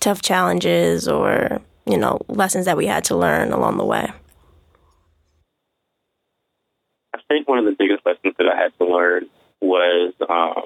tough 0.00 0.22
challenges 0.22 1.08
or 1.08 1.60
you 1.86 1.96
know 1.96 2.20
lessons 2.28 2.64
that 2.66 2.76
we 2.76 2.86
had 2.86 3.04
to 3.04 3.16
learn 3.16 3.52
along 3.52 3.76
the 3.78 3.84
way. 3.84 4.10
I 7.14 7.18
think 7.28 7.48
one 7.48 7.58
of 7.58 7.64
the 7.64 7.76
biggest 7.78 8.04
lessons 8.06 8.34
that 8.38 8.46
I 8.46 8.56
had 8.56 8.72
to 8.78 8.84
learn 8.84 9.26
was 9.60 10.12
um, 10.28 10.62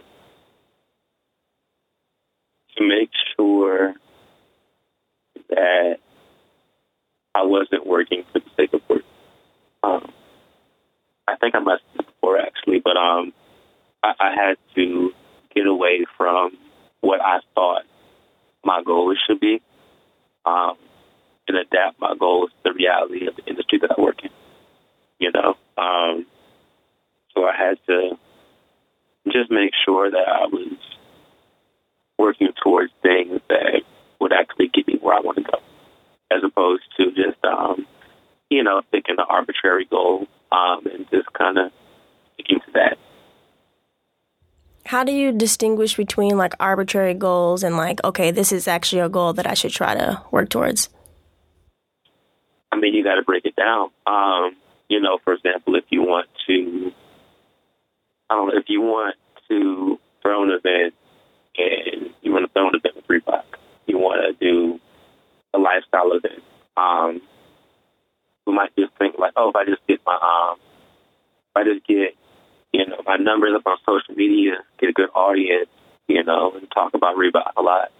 to 2.76 2.86
make 2.86 3.10
sure 3.36 3.94
that 5.48 5.98
I 7.34 7.42
wasn't 7.44 7.86
working 7.86 8.24
for 8.32 8.40
the 8.40 8.50
sake 8.56 8.72
of 8.72 8.82
work. 8.88 9.02
Um, 9.82 10.12
I 11.26 11.36
think 11.36 11.54
I 11.54 11.60
must 11.60 11.82
before 12.20 12.38
actually, 12.38 12.80
but 12.80 12.96
um, 12.96 13.32
I, 14.02 14.12
I 14.18 14.34
had 14.34 14.56
to 14.76 15.12
get 15.54 15.66
away 15.66 16.04
from 16.16 16.56
what 17.00 17.20
I 17.20 17.38
thought 17.54 17.82
my 18.64 18.82
goals 18.84 19.18
should 19.26 19.40
be, 19.40 19.60
um, 20.44 20.76
and 21.48 21.56
adapt 21.56 22.00
my 22.00 22.14
goals 22.18 22.50
to 22.50 22.70
the 22.70 22.72
reality 22.72 23.26
of 23.26 23.36
the 23.36 23.44
industry 23.46 23.78
that 23.80 23.90
I 23.96 24.00
work 24.00 24.22
in. 24.22 24.30
You 25.18 25.32
know, 25.32 25.54
um, 25.76 26.26
so 27.34 27.44
I 27.44 27.56
had 27.56 27.78
to 27.86 28.18
just 29.28 29.50
make 29.50 29.72
sure 29.84 30.10
that 30.10 30.28
I 30.28 30.46
was 30.46 30.76
working 32.18 32.48
towards 32.62 32.92
things 33.02 33.40
that 33.48 33.82
would 34.20 34.32
actually 34.32 34.68
get 34.68 34.86
me 34.86 34.98
where 35.00 35.16
I 35.16 35.20
want 35.20 35.38
to 35.38 35.44
go, 35.44 35.58
as 36.30 36.42
opposed 36.44 36.82
to 36.98 37.10
just 37.12 37.42
um, 37.44 37.86
you 38.48 38.62
know 38.62 38.82
picking 38.92 39.16
an 39.18 39.24
arbitrary 39.28 39.86
goal 39.86 40.26
um, 40.52 40.86
and 40.86 41.08
just 41.10 41.32
kind 41.32 41.58
of 41.58 41.72
sticking 42.34 42.60
to 42.60 42.72
that. 42.74 42.98
How 45.00 45.04
do 45.04 45.12
you 45.12 45.32
distinguish 45.32 45.96
between 45.96 46.36
like 46.36 46.52
arbitrary 46.60 47.14
goals 47.14 47.62
and 47.62 47.78
like, 47.78 48.04
okay, 48.04 48.32
this 48.32 48.52
is 48.52 48.68
actually 48.68 49.00
a 49.00 49.08
goal 49.08 49.32
that 49.32 49.46
I 49.46 49.54
should 49.54 49.70
try 49.70 49.94
to 49.94 50.22
work 50.30 50.50
towards? 50.50 50.90
I 52.70 52.76
mean, 52.76 52.92
you 52.92 53.02
got 53.02 53.14
to 53.14 53.22
break 53.22 53.46
it 53.46 53.56
down. 53.56 53.88
Um, 54.06 54.56
you 54.90 55.00
know, 55.00 55.16
for 55.24 55.32
example, 55.32 55.76
if 55.76 55.84
you 55.88 56.02
want 56.02 56.28
to, 56.48 56.92
I 58.28 58.34
don't 58.34 58.48
know, 58.48 58.58
if 58.60 58.68
you 58.68 58.82
want 58.82 59.16
to 59.48 59.98
throw 60.20 60.42
an 60.42 60.50
event 60.50 60.92
and 61.56 62.10
you 62.20 62.32
want 62.32 62.44
to 62.44 62.52
throw 62.52 62.68
an 62.68 62.74
event 62.74 62.96
with 62.96 63.06
Reebok, 63.06 63.44
you 63.86 63.96
want 63.96 64.20
to 64.38 64.44
do 64.44 64.78
a 65.54 65.58
lifestyle 65.58 66.12
event. 66.12 66.42
Um, 66.76 67.22
we 68.46 68.52
might 68.52 68.76
just 68.76 68.92
think 68.98 69.16
like, 69.18 69.32
oh, 69.34 69.48
if 69.48 69.56
I 69.56 69.64
just 69.64 69.80
get 69.86 70.02
my 70.04 70.12
um, 70.12 70.58
if 70.58 71.56
I 71.56 71.64
just 71.64 71.86
get 71.86 72.14
you 72.72 72.86
know 72.86 72.96
my 73.06 73.16
numbers 73.16 73.52
up 73.54 73.66
on 73.66 73.76
social 73.86 74.14
media, 74.14 74.58
get 74.78 74.90
a 74.90 74.92
good 74.92 75.10
audience, 75.14 75.68
you 76.06 76.22
know, 76.22 76.52
and 76.52 76.70
talk 76.70 76.94
about 76.94 77.16
Reebok 77.16 77.52
a 77.56 77.62
lot, 77.62 77.90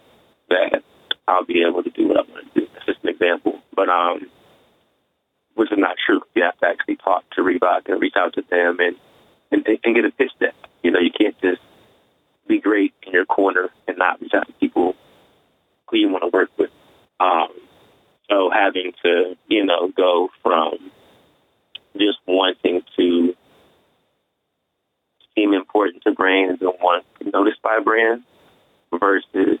that 0.49 0.83
I'll 1.27 1.45
be 1.45 1.63
able 1.67 1.83
to 1.83 1.89
do 1.89 2.07
what 2.07 2.17
I 2.17 2.31
want 2.31 2.53
to 2.53 2.61
do. 2.61 2.67
That's 2.73 2.85
just 2.85 3.03
an 3.03 3.09
example. 3.09 3.59
But 3.75 3.89
um, 3.89 4.27
you 6.35 6.43
have 6.43 6.57
to 6.59 6.67
actually 6.67 6.95
talk 6.97 7.23
to 7.31 7.41
Reebok 7.41 7.89
and 7.89 8.01
reach 8.01 8.15
out 8.15 8.33
to 8.33 8.43
them 8.49 8.79
and 8.79 8.95
and, 9.51 9.67
and 9.83 9.95
get 9.95 10.05
a 10.05 10.11
pitch 10.11 10.31
deck. 10.39 10.55
You 10.81 10.91
know, 10.91 10.99
you 10.99 11.11
can't 11.11 11.39
just 11.41 11.61
be 12.47 12.59
great 12.59 12.93
in 13.05 13.13
your 13.13 13.25
corner 13.25 13.69
and 13.87 13.97
not 13.97 14.21
reach 14.21 14.33
out 14.33 14.47
to 14.47 14.53
people 14.53 14.95
who 15.89 15.97
you 15.97 16.09
want 16.09 16.23
to 16.23 16.29
work 16.29 16.49
with. 16.57 16.71
Um, 17.19 17.49
so 18.31 18.49
having 18.49 18.93
to, 19.03 19.35
you 19.47 19.65
know, 19.65 19.89
go 19.95 20.29
from 20.41 20.91
just 21.97 22.19
wanting 22.25 22.81
to 22.97 23.35
seem 25.35 25.53
important 25.53 26.03
to 26.03 26.13
brands 26.13 26.61
and 26.61 26.71
want 26.81 27.05
to 27.19 27.25
be 27.25 27.31
noticed 27.31 27.61
by 27.61 27.79
brands 27.83 28.23
versus 28.97 29.59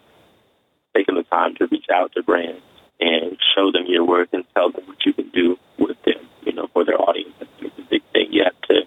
taking 0.95 1.15
the 1.15 1.23
time 1.23 1.55
to 1.55 1.67
reach 1.67 1.87
out 1.93 2.13
to 2.13 2.23
brands 2.23 2.61
and 2.99 3.37
show 3.55 3.71
them 3.71 3.83
your 3.87 4.05
work 4.05 4.29
and 4.31 4.45
tell 4.55 4.71
them 4.71 4.83
what 4.85 5.05
you 5.05 5.13
can 5.13 5.29
do 5.29 5.57
with 5.77 6.01
them, 6.03 6.27
you 6.43 6.53
know, 6.53 6.67
for 6.71 6.85
their 6.85 6.99
audience. 7.01 7.33
It's 7.59 7.77
a 7.77 7.81
big 7.89 8.03
thing 8.13 8.27
you 8.31 8.43
have 8.43 8.61
to 8.69 8.83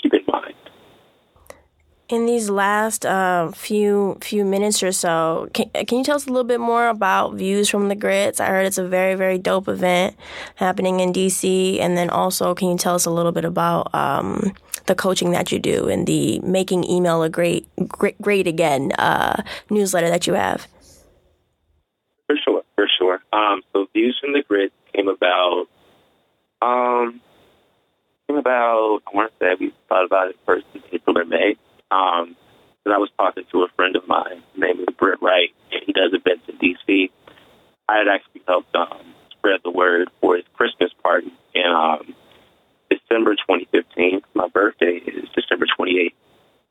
keep 0.00 0.14
in 0.14 0.24
mind. 0.28 0.54
In 2.10 2.26
these 2.26 2.50
last 2.50 3.06
uh, 3.06 3.50
few 3.52 4.18
few 4.20 4.44
minutes 4.44 4.82
or 4.82 4.92
so, 4.92 5.48
can, 5.54 5.70
can 5.70 5.98
you 5.98 6.04
tell 6.04 6.16
us 6.16 6.26
a 6.26 6.28
little 6.28 6.44
bit 6.44 6.60
more 6.60 6.88
about 6.88 7.32
Views 7.34 7.70
from 7.70 7.88
the 7.88 7.94
Grits? 7.94 8.40
I 8.40 8.48
heard 8.48 8.66
it's 8.66 8.76
a 8.76 8.86
very 8.86 9.14
very 9.14 9.38
dope 9.38 9.68
event 9.68 10.14
happening 10.56 11.00
in 11.00 11.14
DC, 11.14 11.80
and 11.80 11.96
then 11.96 12.10
also 12.10 12.54
can 12.54 12.68
you 12.68 12.76
tell 12.76 12.94
us 12.94 13.06
a 13.06 13.10
little 13.10 13.32
bit 13.32 13.46
about 13.46 13.94
um, 13.94 14.52
the 14.84 14.94
coaching 14.94 15.30
that 15.30 15.50
you 15.50 15.58
do 15.58 15.88
and 15.88 16.06
the 16.06 16.40
making 16.40 16.84
email 16.84 17.22
a 17.22 17.30
great 17.30 17.66
great, 17.88 18.20
great 18.20 18.46
again 18.46 18.92
uh, 18.98 19.42
newsletter 19.70 20.10
that 20.10 20.26
you 20.26 20.34
have? 20.34 20.66
For 22.26 22.36
sure, 22.36 22.62
for 22.74 22.86
sure. 22.98 23.22
Um, 23.32 23.62
so 23.72 23.86
Views 23.94 24.18
from 24.20 24.34
the 24.34 24.42
Grits 24.42 24.74
came 24.94 25.08
about. 25.08 25.68
Um, 26.60 27.22
came 28.28 28.36
about. 28.36 29.00
I 29.06 29.16
want 29.16 29.32
to 29.32 29.44
say 29.44 29.54
we 29.58 29.72
thought 29.88 30.04
about 30.04 30.28
it 30.28 30.36
first 30.44 30.66
in 30.74 30.82
April 30.92 31.16
or 31.16 31.24
May. 31.24 31.56
Um, 31.94 32.36
because 32.84 32.96
I 32.96 32.98
was 32.98 33.10
talking 33.16 33.44
to 33.50 33.62
a 33.62 33.68
friend 33.76 33.96
of 33.96 34.06
mine 34.06 34.42
named 34.56 34.86
Britt 34.98 35.22
Wright, 35.22 35.50
and 35.72 35.82
he 35.86 35.92
does 35.92 36.12
events 36.12 36.44
in 36.48 36.58
D.C. 36.58 37.10
I 37.88 37.96
had 37.98 38.08
actually 38.08 38.42
helped 38.46 38.74
um, 38.74 39.14
spread 39.30 39.60
the 39.64 39.70
word 39.70 40.10
for 40.20 40.36
his 40.36 40.44
Christmas 40.54 40.90
party 41.02 41.32
in 41.54 41.66
um, 41.66 42.14
December 42.90 43.36
2015. 43.36 44.20
My 44.34 44.48
birthday 44.48 45.00
is 45.06 45.28
December 45.34 45.66
28th. 45.78 46.12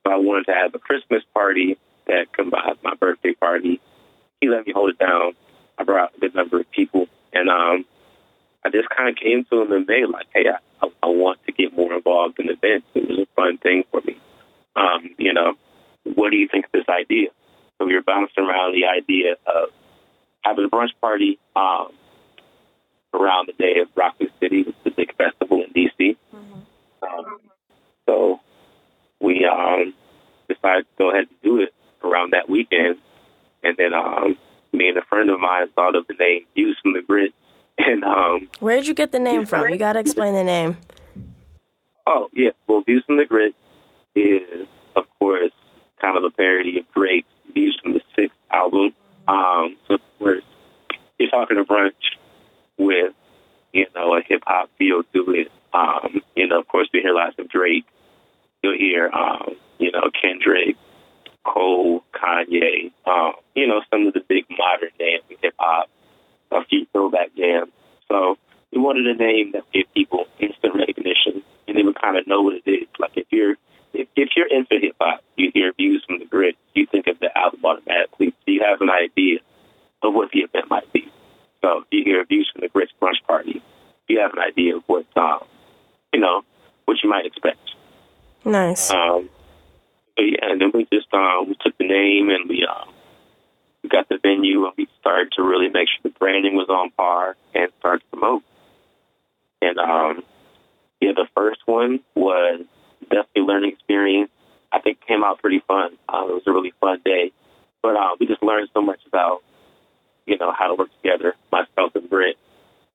So 0.06 0.14
I 0.14 0.18
wanted 0.18 0.46
to 0.46 0.54
have 0.54 0.76
a 0.76 0.80
Christmas 0.80 1.24
party 1.34 1.78
that 2.06 2.32
combined 2.34 2.78
my 2.84 2.94
birthday 2.94 3.34
party. 3.34 3.82
He 4.42 4.50
let 4.50 4.68
me 4.68 4.74
hold 4.74 4.92
it 4.92 5.00
down. 5.00 5.34
I 5.80 5.84
brought 5.84 6.16
a 6.16 6.20
good 6.20 6.36
number 6.36 6.60
of 6.60 6.70
people, 6.70 7.08
and 7.32 7.50
um, 7.50 7.86
I 8.64 8.70
just 8.70 8.90
kind 8.90 9.10
of 9.10 9.16
came 9.16 9.46
to 9.46 9.62
him 9.62 9.72
in 9.74 9.86
May 9.88 10.06
like, 10.06 10.28
hey, 10.34 10.46
I, 10.48 10.88
I 11.02 11.08
want 11.08 11.40
to 11.48 11.52
get 11.52 11.76
more 11.76 11.94
involved 11.94 12.40
in 12.40 12.50
events. 12.50 12.86
It 12.94 13.10
was 13.10 13.20
a 13.20 13.26
fun 13.36 13.58
thing 13.58 13.84
for 13.90 14.02
me 14.06 14.18
um, 14.76 15.16
you 15.18 15.34
know, 15.34 15.54
what 16.04 16.32
do 16.32 16.38
you 16.38 16.48
think 16.48 16.66
of 16.66 16.72
this 16.72 16.90
idea? 16.90 17.30
So 17.78 17.86
we 17.86 17.96
were 17.96 18.02
bouncing 18.02 18.44
around 18.44 18.74
the 18.74 18.86
idea 18.86 19.36
of 19.46 19.70
having 20.42 20.66
a 20.66 20.70
brunch 20.70 20.92
party 21.02 21.40
um, 21.56 21.92
around 23.14 23.48
the 23.48 23.54
day 23.54 23.80
of 23.82 23.88
Rock 23.96 24.16
City, 24.40 24.64
which 24.64 24.76
is 24.76 24.84
the 24.84 24.92
big 24.92 25.16
festival 25.16 25.64
in 25.64 25.72
D.C. 25.72 26.18
Mm-hmm. 26.34 26.60
Um, 27.04 27.40
so 28.08 28.40
we 29.22 29.46
um, 29.46 29.94
decided 30.48 30.84
to 30.84 30.98
go 30.98 31.12
ahead 31.12 31.28
and 31.30 31.42
do 31.42 31.62
it 31.62 31.74
around 32.04 32.34
that 32.34 32.50
weekend. 32.50 32.98
And 33.64 33.78
then 33.78 33.94
um, 33.94 34.38
me 34.72 34.90
and 34.90 34.98
a 34.98 35.04
friend 35.04 35.30
of 35.30 35.40
mine 35.40 35.68
thought 35.76 35.96
of 35.96 36.06
the 36.08 36.16
name 36.16 36.46
Views 36.56 36.78
from 36.82 36.94
the 36.94 37.02
Grits. 37.02 37.34
And 37.76 38.04
um, 38.04 38.50
where 38.60 38.76
did 38.76 38.88
you 38.88 38.94
get 38.94 39.12
the 39.12 39.20
name 39.20 39.48
from? 39.48 39.68
You 39.68 39.78
got 39.78 39.94
to 39.94 40.00
explain 40.00 40.36
the 40.36 40.44
name. 40.44 40.78
Oh 42.06 42.30
yeah, 42.32 42.52
well, 42.68 42.82
Views 42.82 43.04
from 43.08 43.18
the 43.18 43.26
Grits 43.26 43.56
is, 44.16 44.68
of 44.96 45.06
course, 45.20 45.52
kind 46.02 46.18
of 46.18 46.24
a 46.24 46.32
parody 46.32 46.80
of 46.80 46.86
Drake's 46.94 47.28
Views 47.54 47.80
from 47.82 47.94
the 47.94 48.02
Sixth 48.16 48.38
album. 48.52 48.94
Um, 49.28 49.78
so, 49.88 49.96
of 49.96 50.02
course, 50.20 50.44
you're 51.18 51.30
talking 51.30 51.58
a 51.58 51.64
brunch 51.64 51.92
with, 52.78 53.14
you 53.72 53.86
know, 53.96 54.16
a 54.16 54.22
hip 54.22 54.44
hop 54.46 54.70
feel 54.78 55.04
to 55.14 55.32
it. 55.32 55.52
Um, 55.74 56.22
you 56.36 56.48
know, 56.48 56.60
of 56.60 56.68
course, 56.68 56.90
we 56.94 57.02
hear 57.02 57.14
lots 57.14 57.38
of 57.40 57.50
Drake. 57.50 57.86
You'll 58.62 58.78
hear, 58.78 59.10
um, 59.10 59.56
you 59.80 59.92
know, 59.92 60.10
Kendrick, 60.22 60.76
Cole, 61.46 62.04
Kanye, 62.14 62.92
um, 63.06 63.34
you 63.56 63.68
know, 63.68 63.82
some 63.92 64.08
of 64.08 64.14
the 64.14 64.22
big 64.28 64.46
modern 64.50 64.92
names 65.00 65.24
in 65.30 65.38
hip 65.42 65.56
hop, 65.58 65.90
a 66.52 66.64
few 66.66 66.86
throwback 66.92 67.36
jams. 67.36 67.72
So 68.08 68.38
we 68.72 68.80
wanted 68.80 69.08
a 69.08 69.16
name 69.16 69.52
that 69.54 69.64
gave 69.74 69.86
people 69.94 70.26
instant 70.40 70.76
recognition 70.76 71.44
and 71.68 71.78
they 71.78 71.84
would 71.84 72.00
kind 72.00 72.18
of 72.18 72.28
know 72.28 72.42
what 72.42 72.56
it 72.56 72.70
is. 72.70 72.88
Like 73.00 73.12
if 73.16 73.28
you're 73.32 73.56
if, 74.04 74.10
if 74.16 74.30
you're 74.36 74.48
into 74.48 74.80
hip 74.80 74.96
hop, 75.00 75.22
you 75.36 75.52
hear 75.54 75.74
views 75.74 76.04
from 76.06 76.20
the 76.20 76.26
grid, 76.26 76.56
you 76.74 76.86
think 76.86 77.08
of 77.08 77.20
the 77.20 77.36
album 77.38 77.62
automatically. 77.64 78.30
So 78.30 78.52
you 78.52 78.64
have 78.68 78.82
an 78.82 78.90
idea 78.90 79.40
of 80.02 80.14
what 80.14 80.32
the 80.32 80.40
event 80.40 80.70
might 80.70 80.92
be. 80.92 81.12
So 81.62 81.84
you 81.92 82.04
hear 82.04 82.24
views 82.26 82.50
from 82.52 82.62
the 82.62 82.68
Grits 82.68 82.92
brunch 83.02 83.24
party, 83.26 83.62
you 84.08 84.20
have 84.20 84.34
an 84.34 84.40
idea 84.40 84.76
of 84.78 84.84
what 84.88 85.06
um, 85.16 85.46
you 86.14 86.20
know, 86.20 86.44
what 86.86 86.98
you 87.04 87.10
might 87.10 87.26
expect. 87.26 87.60
Nice. 88.46 88.92
Um, 88.92 89.30
yeah, 90.18 90.38
and 90.42 90.62
then 90.62 90.72
we 90.74 90.86
just 90.92 91.12
um, 91.14 91.48
we 91.48 91.56
took 91.62 91.78
the 91.78 91.88
name 91.88 92.30
and 92.30 92.50
we 92.50 92.66
um, 92.70 92.90
we 93.82 93.90
got 93.90 94.10
the 94.10 94.20
venue 94.22 94.66
and 94.66 94.74
we 94.78 94.88
started 95.00 95.32
to 95.38 95.44
really 95.44 95.70
make 95.70 95.88
sure 95.88 96.00
the 96.04 96.10
branding 96.20 96.56
was 96.56 96.68
on 96.70 96.92
par 96.92 97.36
and 97.56 97.70
started 97.80 98.00
to 98.00 98.18
promote. 98.18 98.44
And 99.62 99.80
um, 99.80 100.24
yeah, 101.00 101.14
the 101.16 101.28
first 101.34 101.62
one 101.66 102.02
was 102.14 102.66
definitely 103.14 103.44
learning 103.44 103.72
experience. 103.72 104.32
I 104.72 104.80
think 104.80 105.06
came 105.06 105.24
out 105.24 105.40
pretty 105.40 105.62
fun. 105.68 105.98
Uh, 106.10 106.26
it 106.30 106.34
was 106.34 106.44
a 106.48 106.52
really 106.52 106.74
fun 106.82 107.00
day, 107.06 107.32
but 107.82 107.96
uh, 107.96 108.16
we 108.20 108.26
just 108.26 108.42
learned 108.42 108.70
so 108.74 108.82
much 108.82 109.00
about 109.08 109.44
you 110.26 110.38
know 110.38 110.52
how 110.52 110.68
to 110.68 110.76
work 110.76 110.90
together. 111.02 111.36
Myself 111.52 111.96
and 111.96 112.10
Britt 112.10 112.38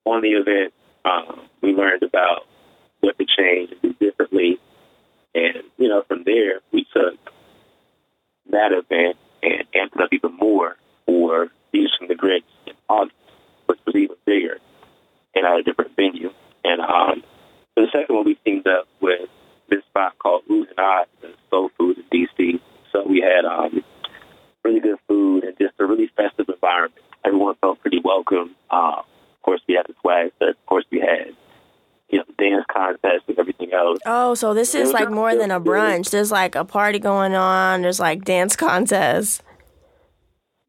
on 0.05 0.23
the 0.23 0.33
event, 0.33 0.73
um, 1.05 1.43
we 1.63 1.73
learned 1.73 2.03
about 2.03 2.47
what 3.01 3.17
to 3.19 3.27
change 3.27 3.71
and 3.71 3.81
do 3.81 3.93
differently, 3.95 4.59
and 5.35 5.63
you 5.77 5.89
know 5.89 6.03
from 6.09 6.25
there 6.25 6.61
we 6.73 6.85
took 6.93 7.15
that 8.51 8.73
event 8.73 9.17
and 9.43 9.65
amped 9.75 9.95
it 9.95 10.03
up 10.03 10.13
even 10.13 10.35
more 10.37 10.77
for 11.07 11.49
Views 11.71 11.95
from 11.99 12.09
the 12.09 12.15
Grits 12.15 12.47
in 12.67 12.73
August, 12.89 13.15
which 13.67 13.79
was 13.87 13.95
even 13.95 14.17
bigger 14.25 14.59
and 15.35 15.47
at 15.47 15.59
a 15.59 15.63
different 15.63 15.95
venue. 15.97 16.31
And 16.65 16.81
um, 16.81 17.23
for 17.75 17.85
the 17.85 17.89
second 17.93 18.15
one, 18.15 18.25
we 18.25 18.35
teamed 18.45 18.67
up 18.67 18.89
with 19.01 19.29
this 19.69 19.85
spot 19.85 20.19
called 20.19 20.43
Oohs 20.51 20.69
and 20.71 20.79
Ahs, 20.79 21.07
Soul 21.51 21.71
Food 21.79 21.99
in 21.99 22.05
DC. 22.27 22.61
So 22.93 23.07
we 23.07 23.21
had 23.21 23.45
um, 23.45 23.83
really 24.65 24.81
good 24.81 24.99
food 25.07 25.45
and 25.45 25.57
just 25.59 25.75
a 25.79 25.87
really 25.87 26.11
festive 26.17 26.49
environment. 26.49 27.03
Everyone 27.25 27.55
felt 27.57 27.81
pretty 27.81 28.01
welcome. 28.03 28.55
Uh, 28.71 28.97
of 28.99 29.43
course, 29.43 29.61
we 29.69 29.75
had 29.75 29.87
the 29.87 29.95
swag, 30.01 30.33
but 30.39 30.51
of 30.51 30.67
course, 30.67 30.85
we 30.91 31.01
had 31.01 31.35
you 32.09 32.19
know 32.19 32.25
dance 32.39 32.65
contest 32.73 33.25
and 33.29 33.39
everything 33.39 33.73
else. 33.73 33.99
Oh, 34.07 34.35
so 34.35 34.55
this 34.55 34.75
is 34.75 34.93
like 34.93 35.11
more 35.11 35.35
than 35.35 35.51
a 35.51 35.61
brunch. 35.61 36.11
There's 36.11 36.33
like 36.33 36.55
a 36.55 36.65
party 36.65 36.99
going 36.99 37.35
on. 37.35 37.83
There's 37.83 38.01
like 38.01 38.25
dance 38.25 38.57
contests. 38.57 39.43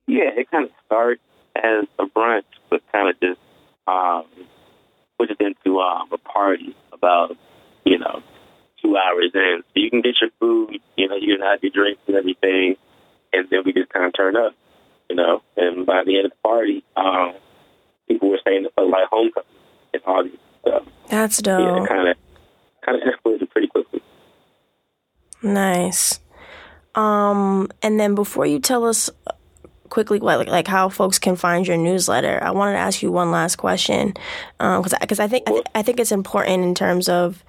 Yeah, 0.08 0.32
it 0.36 0.50
kind 0.50 0.66
of 0.66 0.72
starts 0.86 1.22
as 1.56 1.86
a 2.00 2.06
brunch, 2.06 2.44
but 2.70 2.82
kind 2.92 3.10
of 3.10 3.20
just 3.20 3.40
um, 3.88 4.26
pushes 5.18 5.38
into 5.40 5.80
um, 5.80 6.10
a 6.12 6.18
party 6.18 6.76
about 6.92 7.38
you 7.86 7.98
know 7.98 8.22
two 8.82 8.96
hours 8.98 9.32
in. 9.34 9.64
So 9.64 9.72
you 9.76 9.90
can 9.90 10.02
get 10.02 10.16
your 10.22 10.30
food, 10.40 10.80
you 10.96 11.08
know, 11.08 11.16
you 11.16 11.36
can 11.38 11.46
have 11.46 11.60
your 11.62 11.72
drinks 11.72 12.02
and 12.08 12.16
everything, 12.16 12.76
and 13.34 13.48
then 13.50 13.62
we 13.66 13.74
just 13.74 13.90
kind 13.90 14.06
of 14.06 14.14
turn 14.14 14.36
up, 14.36 14.54
you 15.10 15.16
know. 15.16 15.42
And 15.58 15.86
by 15.86 16.04
the 16.06 16.18
end 16.18 16.26
of 16.26 16.32
the 16.32 16.48
party, 16.48 16.84
um, 16.96 17.34
people 18.08 18.30
were 18.30 18.40
saying 18.46 18.66
it 18.66 18.74
felt 18.76 18.90
like 18.90 19.08
homecoming 19.10 19.50
and 19.94 20.04
all 20.06 20.24
these 20.24 20.38
stuff. 20.62 20.84
That's 21.10 21.42
dope. 21.42 21.60
Yeah, 21.60 21.86
kind 21.88 22.10
of, 22.10 22.18
kind 22.86 23.02
of 23.02 23.08
escalated 23.08 23.50
pretty 23.50 23.68
quickly. 23.68 24.02
Nice. 25.42 26.20
Um, 26.96 27.70
and 27.82 28.00
then 28.00 28.16
before 28.16 28.46
you 28.46 28.60
tell 28.60 28.86
us 28.86 29.10
quickly 29.90 30.20
like 30.20 30.48
like 30.48 30.68
how 30.68 30.88
folks 30.90 31.20
can 31.20 31.36
find 31.36 31.68
your 31.68 31.78
newsletter. 31.78 32.40
I 32.42 32.52
wanted 32.52 32.74
to 32.74 32.80
ask 32.80 33.02
you 33.02 33.12
one 33.12 33.32
last 33.32 33.58
question 33.58 34.14
because 34.58 34.94
um, 34.94 35.00
because 35.02 35.20
I 35.20 35.28
think 35.28 35.50
I, 35.50 35.52
th- 35.52 35.66
I, 35.76 35.82
think 35.82 36.00
it's 36.00 36.12
important 36.12 36.64
in 36.64 36.76
terms 36.76 37.10
of 37.10 37.44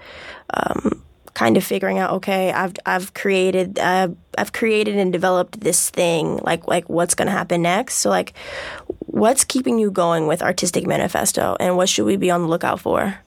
um, 0.54 1.02
kind 1.40 1.56
of 1.56 1.64
figuring 1.64 1.98
out 1.98 2.10
okay 2.10 2.52
I've 2.52 2.74
I've 2.84 3.14
created 3.14 3.78
uh, 3.78 4.08
I've 4.36 4.52
created 4.52 4.96
and 4.96 5.10
developed 5.10 5.60
this 5.60 5.88
thing 5.88 6.36
like 6.42 6.68
like 6.68 6.86
what's 6.90 7.14
going 7.14 7.28
to 7.28 7.32
happen 7.32 7.62
next? 7.62 7.94
So 7.94 8.10
like 8.10 8.34
what's 9.06 9.42
keeping 9.44 9.78
you 9.78 9.90
going 9.90 10.26
with 10.26 10.42
artistic 10.42 10.86
manifesto 10.86 11.56
and 11.58 11.78
what 11.78 11.88
should 11.88 12.04
we 12.04 12.16
be 12.16 12.30
on 12.30 12.42
the 12.42 12.48
lookout 12.48 12.78
for? 12.78 13.20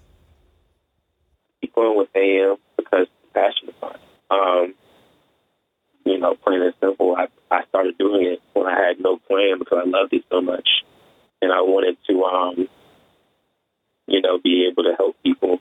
Keep 1.62 1.74
going 1.74 1.98
with 1.98 2.10
AM 2.16 2.58
because 2.78 3.08
passionate 3.34 3.74
about 3.80 3.96
it 3.96 4.02
um 4.30 4.76
you 6.06 6.20
know 6.20 6.36
plain 6.36 6.62
and 6.62 6.76
simple 6.80 7.16
I, 7.18 7.26
I 7.50 7.66
started 7.70 7.98
doing 7.98 8.28
it 8.28 8.40
when 8.54 8.68
I 8.68 8.80
had 8.80 9.00
no 9.00 9.18
plan 9.18 9.58
because 9.58 9.80
I 9.84 9.90
loved 9.90 10.14
it 10.14 10.24
so 10.32 10.40
much. 10.40 10.70
And 11.42 11.52
I 11.52 11.62
wanted 11.62 11.98
to 12.08 12.24
um 12.26 12.70
you 14.06 14.22
know, 14.22 14.38
be 14.38 14.68
able 14.70 14.84
to 14.84 14.94
help 14.98 15.16
people 15.24 15.60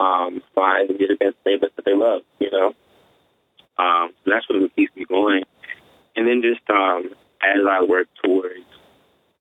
um, 0.00 0.42
find 0.54 0.90
and 0.90 0.98
get 0.98 1.10
against 1.10 1.38
things 1.44 1.60
that 1.60 1.84
they 1.84 1.94
love, 1.94 2.22
you 2.38 2.50
know. 2.50 2.74
Um, 3.78 4.10
so 4.24 4.30
that's 4.30 4.48
what 4.48 4.74
keeps 4.74 4.96
me 4.96 5.04
going. 5.04 5.42
And 6.16 6.26
then 6.26 6.42
just 6.42 6.68
um, 6.70 7.10
as 7.42 7.64
I 7.68 7.84
work 7.84 8.08
towards 8.24 8.64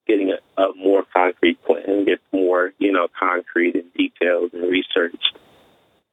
getting 0.07 0.31
a, 0.31 0.61
a 0.61 0.73
more 0.75 1.03
concrete 1.13 1.63
plan, 1.63 2.05
get 2.05 2.19
more, 2.31 2.71
you 2.77 2.91
know, 2.91 3.07
concrete 3.17 3.75
and 3.75 3.91
details 3.93 4.51
and 4.53 4.63
research 4.63 5.21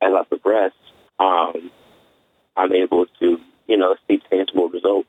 as 0.02 0.12
I 0.12 0.22
progress, 0.24 0.72
um, 1.18 1.70
I'm 2.56 2.72
able 2.72 3.06
to, 3.20 3.38
you 3.66 3.76
know, 3.76 3.96
see 4.08 4.20
tangible 4.30 4.68
results 4.68 5.08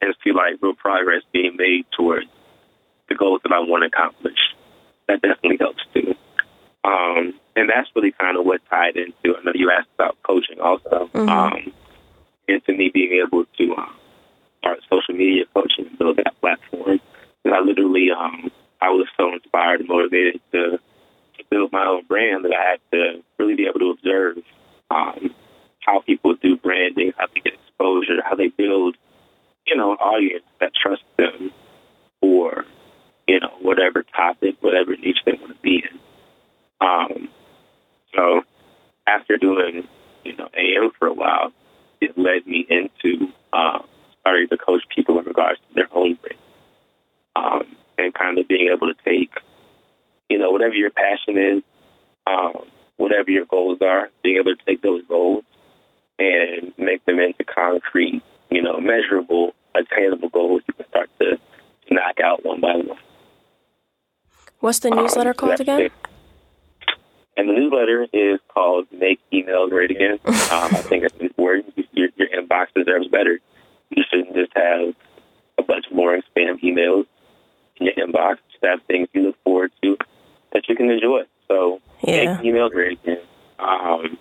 and 0.00 0.14
see 0.24 0.32
like 0.32 0.60
real 0.60 0.74
progress 0.74 1.22
being 1.32 1.56
made 1.56 1.86
towards 1.96 2.26
the 3.08 3.14
goals 3.14 3.40
that 3.44 3.52
I 3.52 3.60
want 3.60 3.82
to 3.82 3.86
accomplish. 3.86 4.38
That 5.08 5.22
definitely 5.22 5.58
helps 5.60 5.82
too. 5.94 6.14
Um, 6.84 7.34
and 7.56 7.68
that's 7.68 7.88
really 7.94 8.12
kind 8.12 8.36
of 8.36 8.46
what 8.46 8.60
tied 8.70 8.96
into. 8.96 9.36
I 9.36 9.42
know 9.44 9.52
you 9.54 9.70
asked 9.70 9.88
about 9.94 10.16
coaching 10.22 10.60
also, 10.60 11.10
mm-hmm. 11.12 11.28
um, 11.28 11.72
and 12.46 12.64
to 12.64 12.72
me 12.72 12.90
being 12.92 13.20
able 13.24 13.44
to 13.58 13.74
um, 13.76 13.96
start 14.60 14.78
social 14.90 15.14
media 15.14 15.44
coaching 15.54 15.86
and 15.86 15.98
build 15.98 16.16
that 16.18 16.40
platform. 16.40 17.00
And 17.44 17.54
I 17.54 17.60
literally, 17.60 18.08
um, 18.16 18.50
I 18.80 18.90
was 18.90 19.06
so 19.16 19.32
inspired 19.32 19.80
and 19.80 19.88
motivated 19.88 20.40
to, 20.52 20.78
to 20.78 21.44
build 21.50 21.72
my 21.72 21.84
own 21.84 22.04
brand 22.06 22.44
that 22.44 22.52
I 22.52 22.70
had 22.70 22.80
to 22.92 23.22
really 23.38 23.56
be 23.56 23.66
able 23.66 23.80
to 23.80 23.90
observe 23.90 24.38
um, 24.90 25.34
how 25.80 26.00
people 26.00 26.34
do 26.34 26.56
branding, 26.56 27.12
how 27.16 27.26
they 27.34 27.40
get 27.40 27.54
exposure, 27.54 28.22
how 28.24 28.36
they 28.36 28.48
build, 28.48 28.96
you 29.66 29.76
know, 29.76 29.92
an 29.92 29.98
audience 29.98 30.44
that 30.60 30.72
trusts 30.74 31.04
them 31.16 31.50
for, 32.20 32.64
you 33.26 33.40
know, 33.40 33.52
whatever 33.60 34.04
topic, 34.14 34.56
whatever 34.60 34.96
niche 34.96 35.18
they 35.24 35.32
want 35.32 35.54
to 35.54 35.62
be 35.62 35.76
in. 35.76 35.98
Um, 36.80 37.28
so 38.14 38.42
after 39.06 39.36
doing, 39.36 39.88
you 40.24 40.36
know, 40.36 40.48
AM 40.54 40.90
for 40.98 41.08
a 41.08 41.12
while, 41.12 41.52
it 42.00 42.16
led 42.16 42.46
me 42.46 42.66
into 42.68 43.32
um, 43.52 43.84
starting 44.20 44.48
to 44.48 44.56
coach 44.56 44.82
people 44.94 45.18
in 45.18 45.24
regards 45.24 45.58
to 45.60 45.74
their 45.74 45.88
own 45.92 46.14
brand. 46.14 46.38
Um, 47.36 47.76
and 47.98 48.14
kind 48.14 48.38
of 48.38 48.46
being 48.48 48.70
able 48.72 48.92
to 48.92 48.94
take, 49.04 49.32
you 50.28 50.38
know, 50.38 50.50
whatever 50.50 50.74
your 50.74 50.90
passion 50.90 51.36
is, 51.36 51.62
um, 52.26 52.66
whatever 52.96 53.30
your 53.30 53.46
goals 53.46 53.78
are, 53.80 54.10
being 54.22 54.36
able 54.36 54.54
to 54.54 54.64
take 54.64 54.82
those 54.82 55.02
goals 55.08 55.44
and 56.18 56.72
make 56.78 57.04
them 57.06 57.18
into 57.18 57.44
concrete, 57.44 58.22
you 58.50 58.62
know, 58.62 58.78
measurable, 58.80 59.54
attainable 59.74 60.28
goals 60.28 60.62
you 60.66 60.74
can 60.74 60.86
start 60.88 61.10
to 61.20 61.38
knock 61.90 62.20
out 62.22 62.44
one 62.44 62.60
by 62.60 62.74
one. 62.74 62.98
What's 64.60 64.80
the 64.80 64.90
newsletter 64.90 65.30
um, 65.30 65.36
called 65.36 65.60
again? 65.60 65.80
It. 65.82 65.92
And 67.38 67.48
the 67.48 67.52
newsletter 67.52 68.08
is 68.12 68.40
called 68.48 68.88
Make 68.90 69.20
Email 69.32 69.68
Great 69.68 69.92
Again. 69.92 70.18
um, 70.26 70.74
I 70.74 70.82
think 70.82 71.04
it's 71.04 71.38
where 71.38 71.62
your, 71.92 72.08
your 72.16 72.28
inbox 72.30 72.66
deserves 72.74 73.06
better. 73.06 73.38
You 73.90 74.02
shouldn't 74.10 74.34
just 74.34 74.52
have 74.56 74.92
a 75.56 75.62
bunch 75.62 75.86
of 75.86 75.92
more 75.92 76.16
spam 76.16 76.60
emails 76.60 77.06
in 77.76 77.86
your 77.86 77.94
inbox. 77.94 78.38
Just 78.50 78.64
have 78.64 78.82
things 78.88 79.06
you 79.12 79.22
look 79.22 79.36
forward 79.44 79.70
to 79.82 79.96
that 80.52 80.68
you 80.68 80.74
can 80.74 80.90
enjoy. 80.90 81.22
So 81.46 81.80
yeah. 82.02 82.34
Make 82.34 82.44
Email 82.44 82.70
Great 82.70 82.98
Again. 83.04 83.18
Um, 83.60 84.18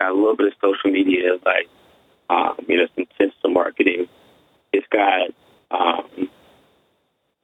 got 0.00 0.10
a 0.10 0.14
little 0.14 0.36
bit 0.36 0.48
of 0.48 0.54
social 0.60 0.90
media, 0.90 1.38
like 1.46 1.68
um, 2.28 2.56
you 2.66 2.76
know, 2.76 2.86
some 2.96 3.06
tips 3.18 3.36
to 3.42 3.50
marketing. 3.50 4.08
It's 4.72 4.86
got 4.88 5.28
um, 5.70 6.28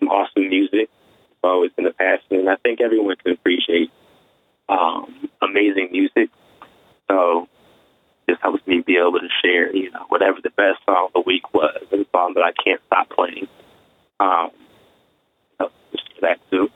some 0.00 0.08
awesome 0.08 0.48
music. 0.48 0.90
It's 1.30 1.44
always 1.44 1.70
been 1.72 1.86
a 1.86 1.92
passion, 1.92 2.40
and 2.40 2.50
I 2.50 2.56
think 2.56 2.80
everyone 2.80 3.14
can 3.16 3.32
appreciate 3.32 3.92
um, 4.68 5.28
amazing 5.42 5.88
music. 5.92 6.30
So 7.10 7.48
this 8.26 8.36
helps 8.42 8.66
me 8.66 8.82
be 8.86 8.96
able 8.96 9.20
to 9.20 9.28
share, 9.42 9.74
you 9.74 9.90
know, 9.90 10.04
whatever 10.08 10.38
the 10.42 10.50
best 10.50 10.84
song 10.84 11.08
of 11.08 11.12
the 11.14 11.22
week 11.26 11.54
was, 11.54 11.82
a 11.92 12.04
song 12.12 12.34
that 12.34 12.42
I 12.42 12.52
can't 12.62 12.80
stop 12.86 13.08
playing. 13.10 13.48
Um, 14.20 14.50
that 16.20 16.38
too. 16.50 16.68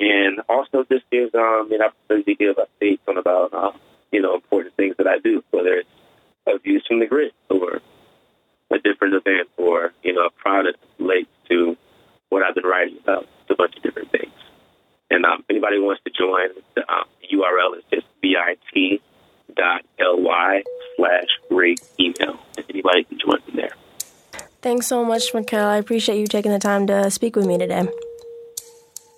And 0.00 0.40
also 0.48 0.84
this 0.88 1.02
gives 1.10 1.34
um, 1.34 1.70
an 1.72 1.80
opportunity 1.82 2.34
to 2.34 2.44
give 2.44 2.56
updates 2.56 3.00
on 3.08 3.18
about, 3.18 3.52
um, 3.54 3.80
you 4.10 4.20
know, 4.20 4.34
important 4.34 4.74
things 4.76 4.96
that 4.98 5.06
I 5.06 5.18
do, 5.18 5.44
whether 5.50 5.74
it's 5.74 5.88
a 6.46 6.58
views 6.58 6.84
from 6.88 7.00
the 7.00 7.06
grid 7.06 7.32
or 7.48 7.80
a 8.70 8.78
different 8.78 9.14
event 9.14 9.48
or, 9.56 9.92
you 10.02 10.12
know, 10.12 10.26
a 10.26 10.30
product 10.30 10.78
relates 10.98 11.30
to 11.50 11.76
what 12.30 12.42
I've 12.42 12.54
been 12.54 12.64
writing 12.64 12.98
about. 13.02 13.28
It's 13.42 13.50
a 13.50 13.54
bunch 13.54 13.76
of 13.76 13.82
different 13.82 14.10
things. 14.10 14.32
And 15.12 15.24
um, 15.26 15.40
if 15.40 15.50
anybody 15.50 15.78
wants 15.78 16.02
to 16.04 16.10
join, 16.10 16.48
the, 16.74 16.80
um, 16.90 17.04
URL 17.30 17.76
is 17.76 17.84
just 17.92 18.06
bit.ly 18.22 18.72
slash 20.96 21.28
great 21.50 21.80
email. 22.00 22.38
Anybody 22.70 23.04
can 23.04 23.18
join 23.18 23.42
from 23.42 23.56
there. 23.56 23.72
Thanks 24.62 24.86
so 24.86 25.04
much, 25.04 25.34
Michell. 25.34 25.68
I 25.68 25.76
appreciate 25.76 26.18
you 26.18 26.26
taking 26.26 26.50
the 26.50 26.58
time 26.58 26.86
to 26.86 27.10
speak 27.10 27.36
with 27.36 27.44
me 27.44 27.58
today. 27.58 27.86